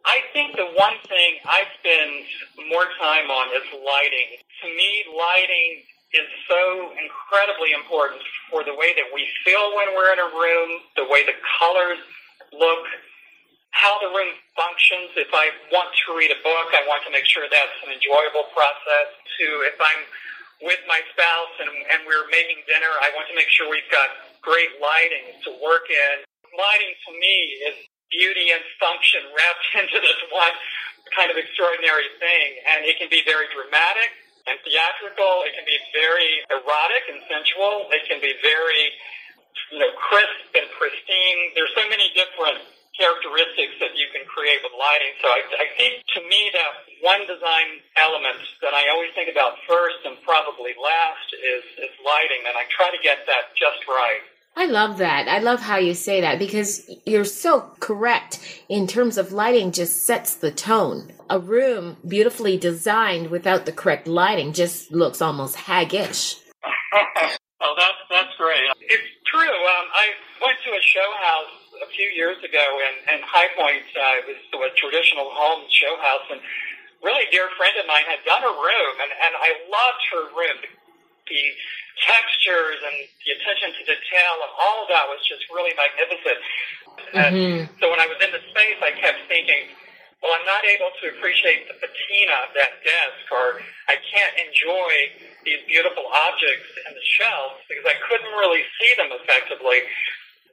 I 0.07 0.21
think 0.33 0.57
the 0.57 0.73
one 0.77 0.97
thing 1.09 1.37
I 1.45 1.65
spend 1.81 2.69
more 2.71 2.85
time 3.01 3.29
on 3.29 3.49
is 3.57 3.67
lighting. 3.73 4.41
To 4.63 4.69
me, 4.69 5.05
lighting 5.13 5.83
is 6.15 6.29
so 6.47 6.95
incredibly 6.95 7.75
important 7.75 8.23
for 8.51 8.63
the 8.63 8.75
way 8.75 8.95
that 8.95 9.11
we 9.11 9.27
feel 9.43 9.75
when 9.75 9.91
we're 9.91 10.13
in 10.15 10.21
a 10.23 10.31
room, 10.31 10.71
the 10.95 11.07
way 11.11 11.27
the 11.27 11.35
colors 11.59 11.99
look, 12.55 12.87
how 13.75 13.99
the 13.99 14.11
room 14.15 14.31
functions. 14.55 15.11
If 15.19 15.35
I 15.35 15.51
want 15.75 15.91
to 15.91 16.15
read 16.15 16.31
a 16.31 16.41
book, 16.47 16.69
I 16.71 16.87
want 16.87 17.03
to 17.05 17.13
make 17.13 17.27
sure 17.27 17.45
that's 17.51 17.79
an 17.83 17.91
enjoyable 17.91 18.47
process. 18.55 19.09
To 19.43 19.47
if 19.69 19.77
I'm 19.77 20.03
with 20.65 20.81
my 20.89 21.03
spouse 21.13 21.55
and, 21.61 21.69
and 21.69 22.01
we're 22.09 22.25
making 22.33 22.65
dinner, 22.65 22.89
I 23.03 23.13
want 23.13 23.29
to 23.29 23.37
make 23.37 23.51
sure 23.53 23.69
we've 23.69 23.91
got 23.93 24.09
great 24.41 24.79
lighting 24.79 25.37
to 25.45 25.51
work 25.61 25.91
in. 25.91 26.25
Lighting 26.55 26.93
to 27.05 27.11
me 27.19 27.37
is 27.69 27.77
beauty 28.09 28.55
and 28.55 28.63
function 28.81 29.27
wrapped 29.35 29.67
into 29.75 29.99
this 30.01 30.21
one 30.31 30.55
kind 31.13 31.29
of 31.29 31.37
extraordinary 31.37 32.09
thing. 32.23 32.49
And 32.71 32.87
it 32.87 32.97
can 32.97 33.11
be 33.11 33.21
very 33.27 33.51
dramatic 33.53 34.26
and 34.47 34.57
theatrical. 34.63 35.43
It 35.47 35.53
can 35.55 35.67
be 35.67 35.79
very 35.93 36.43
erotic 36.51 37.05
and 37.11 37.21
sensual. 37.27 37.91
It 37.91 38.07
can 38.07 38.23
be 38.23 38.35
very, 38.43 38.83
you 39.75 39.79
know, 39.83 39.91
crisp 39.99 40.55
and 40.55 40.67
pristine. 40.79 41.55
There's 41.59 41.75
so 41.75 41.87
many 41.91 42.11
different 42.15 42.63
characteristics 42.97 43.77
that 43.79 43.93
you 43.93 44.09
can 44.09 44.25
create 44.25 44.65
with 44.65 44.73
lighting. 44.73 45.13
So 45.21 45.29
I, 45.29 45.41
I 45.61 45.67
think 45.77 46.01
to 46.17 46.21
me 46.25 46.49
that 46.57 46.73
one 47.05 47.29
design 47.29 47.85
element 48.01 48.41
that 48.65 48.73
I 48.73 48.89
always 48.89 49.13
think 49.13 49.29
about 49.29 49.61
first 49.69 50.01
and 50.09 50.17
probably 50.25 50.73
last 50.81 51.29
is, 51.37 51.65
is 51.77 51.93
lighting, 52.01 52.49
and 52.49 52.57
I 52.57 52.65
try 52.73 52.89
to 52.89 53.01
get 53.05 53.29
that 53.29 53.53
just 53.53 53.85
right. 53.85 54.25
I 54.59 54.65
love 54.65 54.97
that. 54.99 55.29
I 55.29 55.39
love 55.41 55.61
how 55.61 55.77
you 55.77 55.93
say 55.93 56.23
that 56.23 56.39
because 56.39 56.89
you're 57.05 57.27
so 57.29 57.61
correct 57.79 58.41
in 58.71 58.87
terms 58.87 59.19
of 59.19 59.31
lighting 59.31 59.71
just 59.71 60.07
sets 60.07 60.35
the 60.35 60.51
tone. 60.51 61.13
A 61.29 61.39
room 61.39 61.99
beautifully 62.09 62.57
designed 62.57 63.29
without 63.29 63.67
the 63.67 63.73
correct 63.73 64.09
lighting 64.09 64.55
just 64.55 64.91
looks 64.91 65.21
almost 65.21 65.57
haggish. 65.57 66.41
oh, 67.61 67.75
that's 67.77 68.01
that's 68.09 68.35
great. 68.39 68.65
It's 68.81 69.11
true. 69.29 69.45
Um, 69.45 69.87
I 69.93 70.17
went 70.41 70.57
to 70.65 70.71
a 70.73 70.81
show 70.81 71.09
house 71.21 71.53
a 71.85 71.89
few 71.93 72.09
years 72.09 72.39
ago 72.41 72.65
in, 72.81 73.13
in 73.13 73.21
High 73.29 73.53
Point. 73.61 73.85
Uh, 73.93 74.25
it 74.25 74.57
was 74.57 74.73
a 74.73 74.75
traditional 74.81 75.37
home 75.37 75.69
show 75.69 76.01
house, 76.01 76.33
and 76.33 76.41
really 77.05 77.29
dear 77.31 77.53
friend 77.61 77.77
of 77.77 77.85
mine 77.87 78.09
had 78.09 78.25
done 78.25 78.41
a 78.41 78.55
room, 78.57 78.95
and, 79.05 79.13
and 79.21 79.35
I 79.37 79.51
loved 79.69 80.03
her 80.17 80.25
room. 80.33 80.59
The, 81.29 81.43
textures 82.05 82.79
and 82.85 83.09
the 83.25 83.31
attention 83.41 83.73
to 83.73 83.83
detail 83.89 84.35
and 84.45 84.53
all 84.61 84.85
of 84.85 84.89
that 84.93 85.09
was 85.09 85.21
just 85.25 85.49
really 85.49 85.73
magnificent. 85.73 86.41
Mm-hmm. 87.17 87.59
so 87.81 87.89
when 87.89 88.01
I 88.01 88.09
was 88.09 88.21
in 88.21 88.33
the 88.33 88.43
space, 88.53 88.79
I 88.85 88.93
kept 88.97 89.25
thinking, 89.29 89.73
well, 90.21 90.33
I'm 90.33 90.49
not 90.49 90.65
able 90.65 90.91
to 90.91 91.05
appreciate 91.17 91.69
the 91.69 91.77
patina 91.77 92.49
of 92.49 92.51
that 92.57 92.81
desk, 92.81 93.25
or 93.31 93.61
I 93.89 94.01
can't 94.01 94.35
enjoy 94.49 94.93
these 95.45 95.61
beautiful 95.69 96.09
objects 96.09 96.73
in 96.89 96.93
the 96.97 97.07
shelves 97.21 97.61
because 97.69 97.85
I 97.85 97.97
couldn't 98.09 98.33
really 98.41 98.65
see 98.81 98.93
them 98.97 99.13
effectively. 99.13 99.85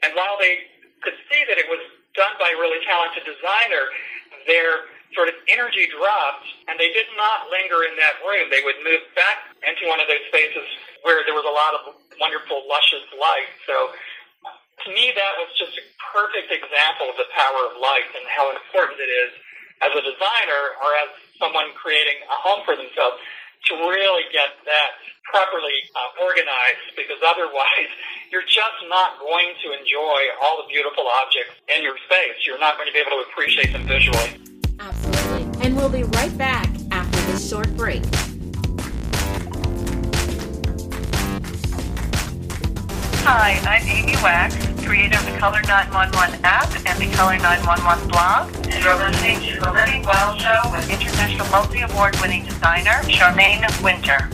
And 0.04 0.12
while 0.20 0.36
they 0.36 0.68
could 1.00 1.16
see 1.32 1.42
that 1.48 1.58
it 1.58 1.68
was 1.72 1.80
done 2.14 2.36
by 2.38 2.52
a 2.54 2.58
really 2.60 2.84
talented 2.86 3.24
designer, 3.24 3.88
their 4.46 4.92
sort 5.16 5.32
of 5.32 5.36
energy 5.48 5.88
dropped, 5.90 6.48
and 6.68 6.76
they 6.76 6.92
did 6.92 7.08
not 7.16 7.48
linger 7.50 7.88
in 7.88 7.96
that 7.98 8.20
room. 8.22 8.50
They 8.52 8.62
would 8.66 8.78
move 8.84 9.02
back 9.16 9.48
into 9.64 9.88
one 9.88 10.04
of 10.04 10.12
those 10.12 10.22
spaces 10.28 10.68
where 11.04 11.22
there 11.28 11.36
was 11.36 11.46
a 11.46 11.56
lot 11.56 11.76
of 11.78 11.82
wonderful, 12.20 12.64
luscious 12.68 13.06
light. 13.16 13.52
So 13.68 13.92
to 14.84 14.88
me, 14.92 15.12
that 15.16 15.34
was 15.40 15.52
just 15.56 15.76
a 15.80 15.84
perfect 16.00 16.52
example 16.52 17.12
of 17.12 17.18
the 17.20 17.30
power 17.36 17.62
of 17.72 17.80
light 17.80 18.08
and 18.16 18.24
how 18.28 18.52
important 18.52 19.00
it 19.00 19.12
is 19.12 19.32
as 19.84 19.92
a 19.92 20.04
designer 20.04 20.64
or 20.80 20.90
as 21.04 21.10
someone 21.40 21.72
creating 21.76 22.24
a 22.28 22.38
home 22.40 22.64
for 22.64 22.76
themselves 22.76 23.20
to 23.72 23.80
really 23.80 24.28
get 24.32 24.56
that 24.68 24.92
properly 25.24 25.76
uh, 25.96 26.24
organized 26.24 26.96
because 27.00 27.20
otherwise 27.24 27.90
you're 28.32 28.48
just 28.48 28.80
not 28.92 29.20
going 29.20 29.56
to 29.64 29.72
enjoy 29.72 30.20
all 30.44 30.60
the 30.64 30.68
beautiful 30.68 31.08
objects 31.24 31.56
in 31.72 31.84
your 31.84 31.96
space. 32.08 32.44
You're 32.48 32.60
not 32.60 32.76
going 32.76 32.88
to 32.88 32.96
be 32.96 33.00
able 33.00 33.24
to 33.24 33.24
appreciate 33.32 33.72
them 33.72 33.88
visually. 33.88 34.40
Absolutely. 34.80 35.48
And 35.64 35.76
we'll 35.76 35.92
be 35.92 36.04
right 36.04 36.36
back 36.38 36.73
Hi, 43.26 43.58
I'm 43.64 43.88
Amy 43.88 44.18
Wax, 44.22 44.54
creator 44.84 45.18
of 45.18 45.26
the 45.26 45.38
Color 45.38 45.62
911 45.62 46.42
app 46.44 46.68
and 46.86 47.00
the 47.00 47.10
Color 47.16 47.38
911 47.38 48.10
blog. 48.10 48.54
And 48.68 48.84
you're 48.84 48.98
listening 48.98 49.40
to 49.40 49.62
The 49.62 49.72
Living 49.72 50.04
Well 50.04 50.38
Show 50.38 50.60
with 50.74 50.90
international 50.92 51.48
multi-award 51.48 52.18
winning 52.20 52.44
designer 52.44 53.00
Charmaine 53.04 53.64
Winter. 53.82 54.28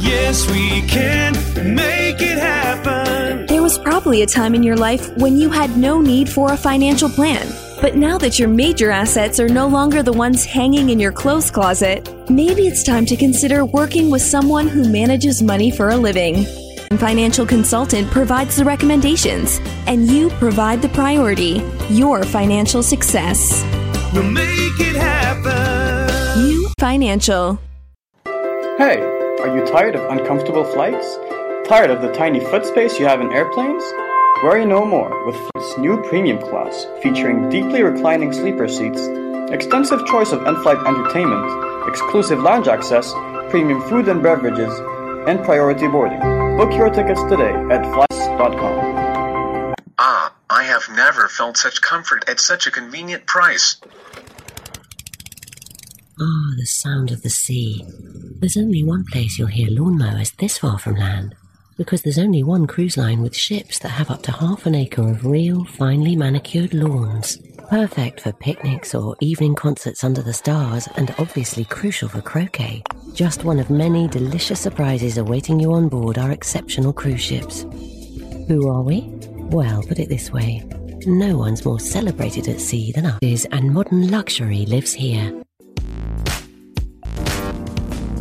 Yes, 0.00 0.48
we 0.48 0.82
can 0.82 1.34
make 1.74 2.22
it 2.22 2.38
happen. 2.38 3.46
There 3.46 3.62
was 3.62 3.80
probably 3.80 4.22
a 4.22 4.26
time 4.26 4.54
in 4.54 4.62
your 4.62 4.76
life 4.76 5.10
when 5.16 5.36
you 5.36 5.50
had 5.50 5.76
no 5.76 6.00
need 6.00 6.28
for 6.28 6.52
a 6.52 6.56
financial 6.56 7.08
plan. 7.08 7.52
But 7.80 7.96
now 7.96 8.16
that 8.18 8.38
your 8.38 8.48
major 8.48 8.92
assets 8.92 9.40
are 9.40 9.48
no 9.48 9.66
longer 9.66 10.04
the 10.04 10.12
ones 10.12 10.44
hanging 10.44 10.90
in 10.90 11.00
your 11.00 11.10
clothes 11.10 11.50
closet, 11.50 12.08
maybe 12.30 12.68
it's 12.68 12.84
time 12.84 13.04
to 13.06 13.16
consider 13.16 13.64
working 13.64 14.08
with 14.08 14.22
someone 14.22 14.68
who 14.68 14.88
manages 14.88 15.42
money 15.42 15.72
for 15.72 15.88
a 15.88 15.96
living. 15.96 16.46
Financial 16.92 17.44
Consultant 17.44 18.10
provides 18.10 18.56
the 18.56 18.64
recommendations, 18.64 19.58
and 19.86 20.08
you 20.08 20.30
provide 20.30 20.80
the 20.80 20.88
priority 20.90 21.62
your 21.90 22.24
financial 22.24 22.82
success. 22.82 23.64
We'll 24.12 24.30
make 24.30 24.78
it 24.78 24.96
happen. 24.96 26.48
You 26.48 26.70
Financial. 26.78 27.58
Hey, 28.24 29.00
are 29.40 29.56
you 29.56 29.64
tired 29.66 29.96
of 29.96 30.10
uncomfortable 30.10 30.64
flights? 30.64 31.18
Tired 31.66 31.90
of 31.90 32.02
the 32.02 32.12
tiny 32.12 32.40
foot 32.40 32.64
space 32.66 32.98
you 32.98 33.06
have 33.06 33.20
in 33.20 33.32
airplanes? 33.32 33.82
Worry 34.42 34.66
no 34.66 34.84
more 34.84 35.24
with 35.26 35.36
Flight's 35.36 35.78
new 35.78 36.02
premium 36.02 36.38
class, 36.38 36.86
featuring 37.02 37.48
deeply 37.48 37.82
reclining 37.82 38.32
sleeper 38.32 38.68
seats, 38.68 39.00
extensive 39.50 40.04
choice 40.06 40.32
of 40.32 40.46
in-flight 40.46 40.86
entertainment, 40.86 41.88
exclusive 41.88 42.40
lounge 42.40 42.68
access, 42.68 43.12
premium 43.50 43.80
food 43.88 44.08
and 44.08 44.22
beverages, 44.22 44.74
and 45.26 45.42
priority 45.44 45.88
boarding. 45.88 46.43
Book 46.56 46.72
your 46.72 46.88
tickets 46.88 47.20
today 47.24 47.52
at 47.70 47.82
flights.com. 47.92 49.74
Ah, 49.98 50.32
I 50.48 50.62
have 50.62 50.84
never 50.94 51.26
felt 51.26 51.56
such 51.56 51.82
comfort 51.82 52.28
at 52.28 52.38
such 52.38 52.68
a 52.68 52.70
convenient 52.70 53.26
price. 53.26 53.76
Ah, 56.20 56.52
the 56.56 56.64
sound 56.64 57.10
of 57.10 57.22
the 57.22 57.28
sea. 57.28 57.84
There's 58.38 58.56
only 58.56 58.84
one 58.84 59.04
place 59.10 59.36
you'll 59.36 59.48
hear 59.48 59.68
lawnmowers 59.68 60.36
this 60.36 60.56
far 60.58 60.78
from 60.78 60.94
land, 60.94 61.34
because 61.76 62.02
there's 62.02 62.20
only 62.20 62.44
one 62.44 62.68
cruise 62.68 62.96
line 62.96 63.20
with 63.20 63.34
ships 63.34 63.80
that 63.80 63.88
have 63.88 64.08
up 64.08 64.22
to 64.22 64.30
half 64.30 64.64
an 64.64 64.76
acre 64.76 65.10
of 65.10 65.26
real, 65.26 65.64
finely 65.64 66.14
manicured 66.14 66.72
lawns. 66.72 67.36
Perfect 67.68 68.20
for 68.20 68.32
picnics 68.32 68.94
or 68.94 69.16
evening 69.20 69.56
concerts 69.56 70.04
under 70.04 70.22
the 70.22 70.32
stars, 70.32 70.88
and 70.96 71.12
obviously 71.18 71.64
crucial 71.64 72.08
for 72.08 72.22
croquet. 72.22 72.84
Just 73.14 73.44
one 73.44 73.60
of 73.60 73.70
many 73.70 74.08
delicious 74.08 74.58
surprises 74.58 75.18
awaiting 75.18 75.60
you 75.60 75.72
on 75.72 75.88
board 75.88 76.18
our 76.18 76.32
exceptional 76.32 76.92
cruise 76.92 77.20
ships. 77.20 77.62
Who 78.48 78.68
are 78.68 78.82
we? 78.82 79.02
Well, 79.52 79.84
put 79.84 80.00
it 80.00 80.08
this 80.08 80.32
way 80.32 80.68
no 81.06 81.36
one's 81.36 81.64
more 81.64 81.78
celebrated 81.78 82.48
at 82.48 82.60
sea 82.60 82.90
than 82.90 83.06
us, 83.06 83.44
and 83.52 83.72
modern 83.72 84.10
luxury 84.10 84.64
lives 84.66 84.92
here. 84.92 85.44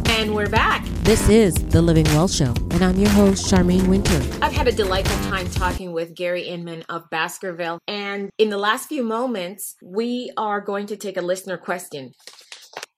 And 0.09 0.35
we're 0.35 0.49
back. 0.49 0.85
This 1.03 1.27
is 1.27 1.55
The 1.55 1.81
Living 1.81 2.05
Well 2.07 2.27
Show, 2.27 2.53
and 2.71 2.83
I'm 2.83 2.97
your 2.97 3.09
host, 3.09 3.51
Charmaine 3.51 3.87
Winter. 3.87 4.21
I've 4.41 4.53
had 4.53 4.67
a 4.67 4.71
delightful 4.71 5.17
time 5.29 5.49
talking 5.49 5.91
with 5.91 6.13
Gary 6.13 6.43
Inman 6.43 6.83
of 6.87 7.09
Baskerville. 7.09 7.79
And 7.87 8.29
in 8.37 8.49
the 8.49 8.57
last 8.57 8.89
few 8.89 9.03
moments, 9.03 9.75
we 9.81 10.31
are 10.37 10.61
going 10.61 10.85
to 10.87 10.95
take 10.95 11.17
a 11.17 11.21
listener 11.21 11.57
question. 11.57 12.11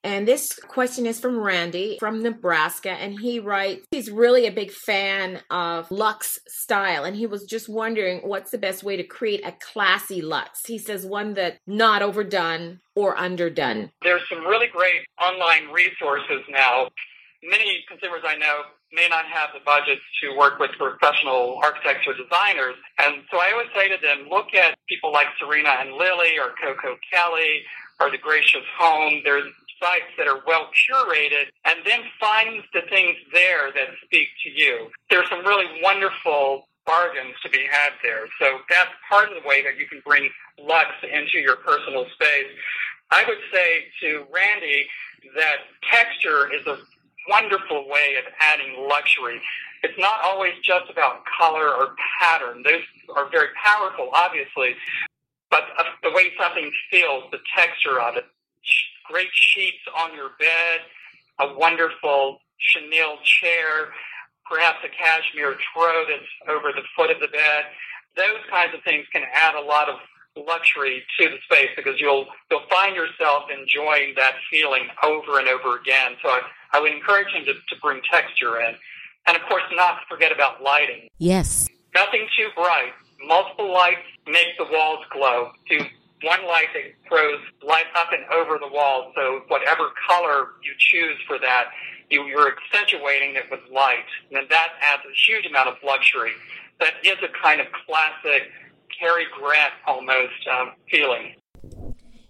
And 0.05 0.27
this 0.27 0.53
question 0.53 1.07
is 1.07 1.19
from 1.19 1.39
Randy 1.39 1.97
from 1.99 2.21
Nebraska. 2.21 2.91
And 2.91 3.19
he 3.19 3.39
writes, 3.39 3.87
he's 3.89 4.11
really 4.11 4.45
a 4.45 4.51
big 4.51 4.71
fan 4.71 5.41
of 5.49 5.89
Luxe 5.89 6.37
style. 6.47 7.03
And 7.03 7.15
he 7.15 7.25
was 7.25 7.43
just 7.43 7.67
wondering 7.67 8.19
what's 8.19 8.51
the 8.51 8.59
best 8.59 8.83
way 8.83 8.95
to 8.97 9.03
create 9.03 9.43
a 9.43 9.55
classy 9.73 10.21
Luxe. 10.21 10.61
He 10.67 10.77
says 10.77 11.07
one 11.07 11.33
that's 11.33 11.57
not 11.65 12.03
overdone 12.03 12.81
or 12.93 13.17
underdone. 13.17 13.91
There's 14.03 14.21
some 14.29 14.45
really 14.45 14.67
great 14.67 15.01
online 15.19 15.73
resources 15.73 16.43
now. 16.49 16.89
Many 17.43 17.83
consumers 17.89 18.21
I 18.23 18.37
know 18.37 18.61
may 18.93 19.07
not 19.09 19.25
have 19.25 19.49
the 19.53 19.59
budgets 19.65 20.01
to 20.21 20.37
work 20.37 20.59
with 20.59 20.69
professional 20.77 21.59
architects 21.63 22.07
or 22.07 22.13
designers. 22.13 22.75
And 22.99 23.23
so 23.31 23.39
I 23.39 23.51
always 23.53 23.73
say 23.73 23.89
to 23.89 23.97
them, 24.01 24.29
look 24.29 24.53
at 24.53 24.77
people 24.87 25.11
like 25.11 25.27
Serena 25.39 25.69
and 25.79 25.93
Lily 25.93 26.37
or 26.37 26.53
Coco 26.61 26.95
Kelley 27.11 27.63
or 27.99 28.11
The 28.11 28.17
Gracious 28.17 28.65
Home. 28.77 29.21
There's 29.23 29.51
sites 29.79 30.11
that 30.17 30.27
are 30.27 30.41
well 30.47 30.69
curated 30.89 31.45
and 31.65 31.79
then 31.85 32.01
find 32.19 32.63
the 32.73 32.81
things 32.89 33.15
there 33.33 33.71
that 33.71 33.89
speak 34.03 34.27
to 34.43 34.49
you. 34.49 34.89
There's 35.09 35.29
some 35.29 35.45
really 35.45 35.81
wonderful 35.81 36.67
bargains 36.85 37.35
to 37.43 37.49
be 37.49 37.65
had 37.69 37.91
there. 38.03 38.27
So 38.39 38.59
that's 38.69 38.91
part 39.09 39.29
of 39.29 39.41
the 39.41 39.47
way 39.47 39.63
that 39.63 39.77
you 39.77 39.87
can 39.87 40.01
bring 40.05 40.29
Lux 40.59 40.89
into 41.03 41.39
your 41.39 41.57
personal 41.57 42.05
space. 42.13 42.51
I 43.11 43.23
would 43.27 43.39
say 43.51 43.85
to 44.01 44.25
Randy 44.33 44.87
that 45.35 45.57
texture 45.91 46.53
is 46.53 46.65
a 46.67 46.77
wonderful 47.29 47.89
way 47.89 48.15
of 48.17 48.31
adding 48.39 48.87
luxury. 48.87 49.41
It's 49.83 49.97
not 49.97 50.19
always 50.23 50.53
just 50.63 50.89
about 50.89 51.23
color 51.37 51.69
or 51.69 51.95
pattern. 52.19 52.63
Those 52.63 52.81
are 53.15 53.29
very 53.29 53.49
powerful, 53.63 54.09
obviously, 54.13 54.75
but 55.49 55.63
the 56.03 56.11
way 56.11 56.31
something 56.39 56.71
feels, 56.91 57.23
the 57.31 57.39
texture 57.55 57.99
of 57.99 58.15
it. 58.15 58.25
Great 59.11 59.33
sheets 59.33 59.83
on 59.97 60.15
your 60.15 60.31
bed, 60.39 60.79
a 61.39 61.53
wonderful 61.57 62.39
chenille 62.57 63.17
chair, 63.23 63.93
perhaps 64.49 64.79
a 64.83 64.89
cashmere 64.89 65.57
throw 65.73 66.05
that's 66.07 66.31
over 66.49 66.71
the 66.71 66.83
foot 66.95 67.11
of 67.11 67.19
the 67.19 67.27
bed. 67.27 67.65
Those 68.15 68.41
kinds 68.49 68.73
of 68.73 68.83
things 68.83 69.05
can 69.11 69.23
add 69.33 69.55
a 69.55 69.61
lot 69.61 69.89
of 69.89 69.97
luxury 70.37 71.03
to 71.19 71.29
the 71.29 71.37
space 71.45 71.69
because 71.75 71.99
you'll 71.99 72.25
you'll 72.51 72.67
find 72.69 72.95
yourself 72.95 73.43
enjoying 73.49 74.13
that 74.15 74.35
feeling 74.51 74.87
over 75.03 75.39
and 75.39 75.47
over 75.47 75.77
again. 75.77 76.13
So 76.21 76.29
I, 76.29 76.41
I 76.73 76.79
would 76.81 76.91
encourage 76.91 77.33
him 77.33 77.45
to, 77.45 77.53
to 77.53 77.81
bring 77.81 78.01
texture 78.11 78.59
in. 78.61 78.75
And 79.27 79.37
of 79.37 79.43
course 79.47 79.63
not 79.71 80.01
forget 80.09 80.31
about 80.31 80.61
lighting. 80.61 81.07
Yes. 81.17 81.67
Nothing 81.93 82.27
too 82.37 82.49
bright. 82.55 82.91
Multiple 83.25 83.71
lights 83.71 84.05
make 84.27 84.57
the 84.57 84.65
walls 84.71 85.05
glow. 85.11 85.51
Do 85.69 85.79
one 86.21 86.45
light 86.47 86.67
that 86.73 86.83
throws 87.07 87.39
light 87.61 87.85
up 87.95 88.09
and 88.11 88.23
over 88.33 88.57
the 88.57 88.67
wall. 88.67 89.11
So 89.15 89.41
whatever 89.47 89.89
color 90.07 90.47
you 90.63 90.73
choose 90.77 91.17
for 91.27 91.37
that, 91.39 91.65
you, 92.09 92.23
you're 92.25 92.51
accentuating 92.51 93.35
it 93.35 93.45
with 93.51 93.59
light. 93.71 94.05
And 94.31 94.47
that 94.49 94.69
adds 94.81 95.03
a 95.05 95.13
huge 95.27 95.45
amount 95.45 95.69
of 95.69 95.75
luxury. 95.83 96.31
That 96.79 96.93
is 97.03 97.17
a 97.23 97.29
kind 97.41 97.61
of 97.61 97.67
classic 97.85 98.43
Cary 98.97 99.25
Grant 99.37 99.73
almost 99.87 100.47
um, 100.51 100.71
feeling. 100.89 101.35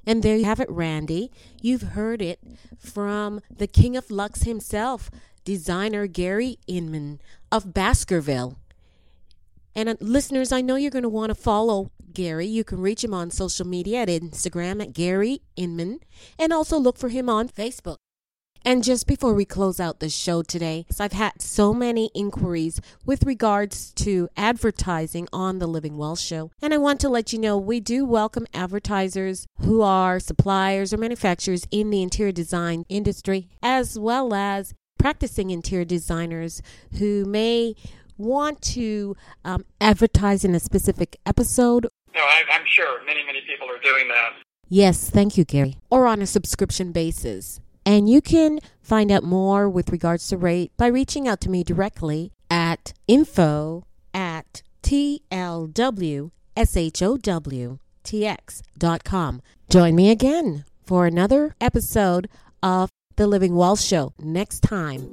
And 0.08 0.22
there 0.22 0.38
you 0.38 0.46
have 0.46 0.60
it, 0.60 0.70
Randy. 0.70 1.32
You've 1.62 1.82
heard 1.82 2.22
it 2.22 2.40
from 2.78 3.42
the 3.56 3.68
king 3.68 3.98
of 3.98 4.12
Lux 4.12 4.44
himself, 4.44 5.10
designer 5.44 6.06
Gary 6.08 6.58
Inman 6.68 7.20
of 7.52 7.74
Baskerville. 7.74 8.58
And 9.76 9.90
uh, 9.90 9.96
listeners, 10.00 10.52
I 10.52 10.62
know 10.62 10.76
you're 10.76 10.92
going 10.92 11.04
to 11.04 11.10
want 11.10 11.30
to 11.30 11.36
follow 11.36 11.92
Gary. 12.16 12.48
You 12.48 12.64
can 12.64 12.82
reach 12.82 13.04
him 13.04 13.14
on 13.14 13.30
social 13.30 13.68
media 13.68 14.02
at 14.02 14.08
Instagram 14.08 14.82
at 14.82 14.94
Gary 14.94 15.42
Inman 15.56 16.00
and 16.40 16.52
also 16.52 16.80
look 16.80 16.98
for 16.98 17.10
him 17.10 17.30
on 17.30 17.48
Facebook. 17.48 17.98
And 18.68 18.84
just 18.84 19.06
before 19.06 19.36
we 19.36 19.46
close 19.46 19.80
out 19.80 20.00
the 20.00 20.10
show 20.10 20.42
today, 20.42 20.88
I've 21.00 21.12
had 21.12 21.40
so 21.40 21.72
many 21.72 22.10
inquiries 22.16 22.82
with 23.06 23.24
regards 23.24 23.94
to 23.94 24.28
advertising 24.36 25.28
on 25.32 25.60
the 25.60 25.68
Living 25.68 25.98
Well 25.98 26.16
show. 26.16 26.50
And 26.64 26.74
I 26.74 26.78
want 26.78 27.00
to 27.02 27.10
let 27.10 27.32
you 27.32 27.38
know 27.38 27.60
we 27.60 27.80
do 27.80 28.06
welcome 28.06 28.48
advertisers 28.56 29.46
who 29.60 29.84
are 29.84 30.20
suppliers 30.20 30.92
or 30.92 30.98
manufacturers 30.98 31.68
in 31.70 31.92
the 31.92 32.02
interior 32.02 32.32
design 32.32 32.86
industry, 32.90 33.50
as 33.62 34.00
well 34.00 34.34
as 34.34 34.74
practicing 34.98 35.52
interior 35.52 35.86
designers 35.86 36.64
who 36.98 37.24
may 37.26 37.76
want 38.18 38.64
to 38.64 39.16
um, 39.44 39.64
advertise 39.80 40.44
in 40.44 40.56
a 40.56 40.60
specific 40.60 41.18
episode. 41.26 41.88
No, 42.16 42.22
I, 42.22 42.44
I'm 42.52 42.66
sure 42.66 43.04
many, 43.06 43.24
many 43.26 43.42
people 43.48 43.70
are 43.70 43.80
doing 43.80 44.08
that. 44.08 44.34
Yes, 44.70 45.10
thank 45.10 45.38
you, 45.38 45.44
Gary. 45.46 45.78
Or 45.90 46.08
on 46.08 46.22
a 46.22 46.26
subscription 46.26 46.92
basis. 46.92 47.60
And 47.86 48.10
you 48.10 48.22
can 48.22 48.60
find 48.82 49.12
out 49.12 49.24
more 49.24 49.70
with 49.70 49.90
regards 49.92 50.28
to 50.30 50.38
rate 50.38 50.72
by 50.78 50.88
reaching 50.88 51.28
out 51.28 51.40
to 51.42 51.50
me 51.50 51.64
directly 51.64 52.32
at 52.50 52.94
info 53.08 53.86
at 54.14 54.64
tlwshowtx.com. 54.82 56.32
Join 59.70 59.96
me 59.96 60.10
again 60.12 60.66
for 60.84 61.06
another 61.06 61.56
episode 61.60 62.30
of 62.64 62.90
The 63.16 63.28
Living 63.28 63.56
Well 63.56 63.76
Show 63.76 64.14
next 64.20 64.62
time. 64.62 65.10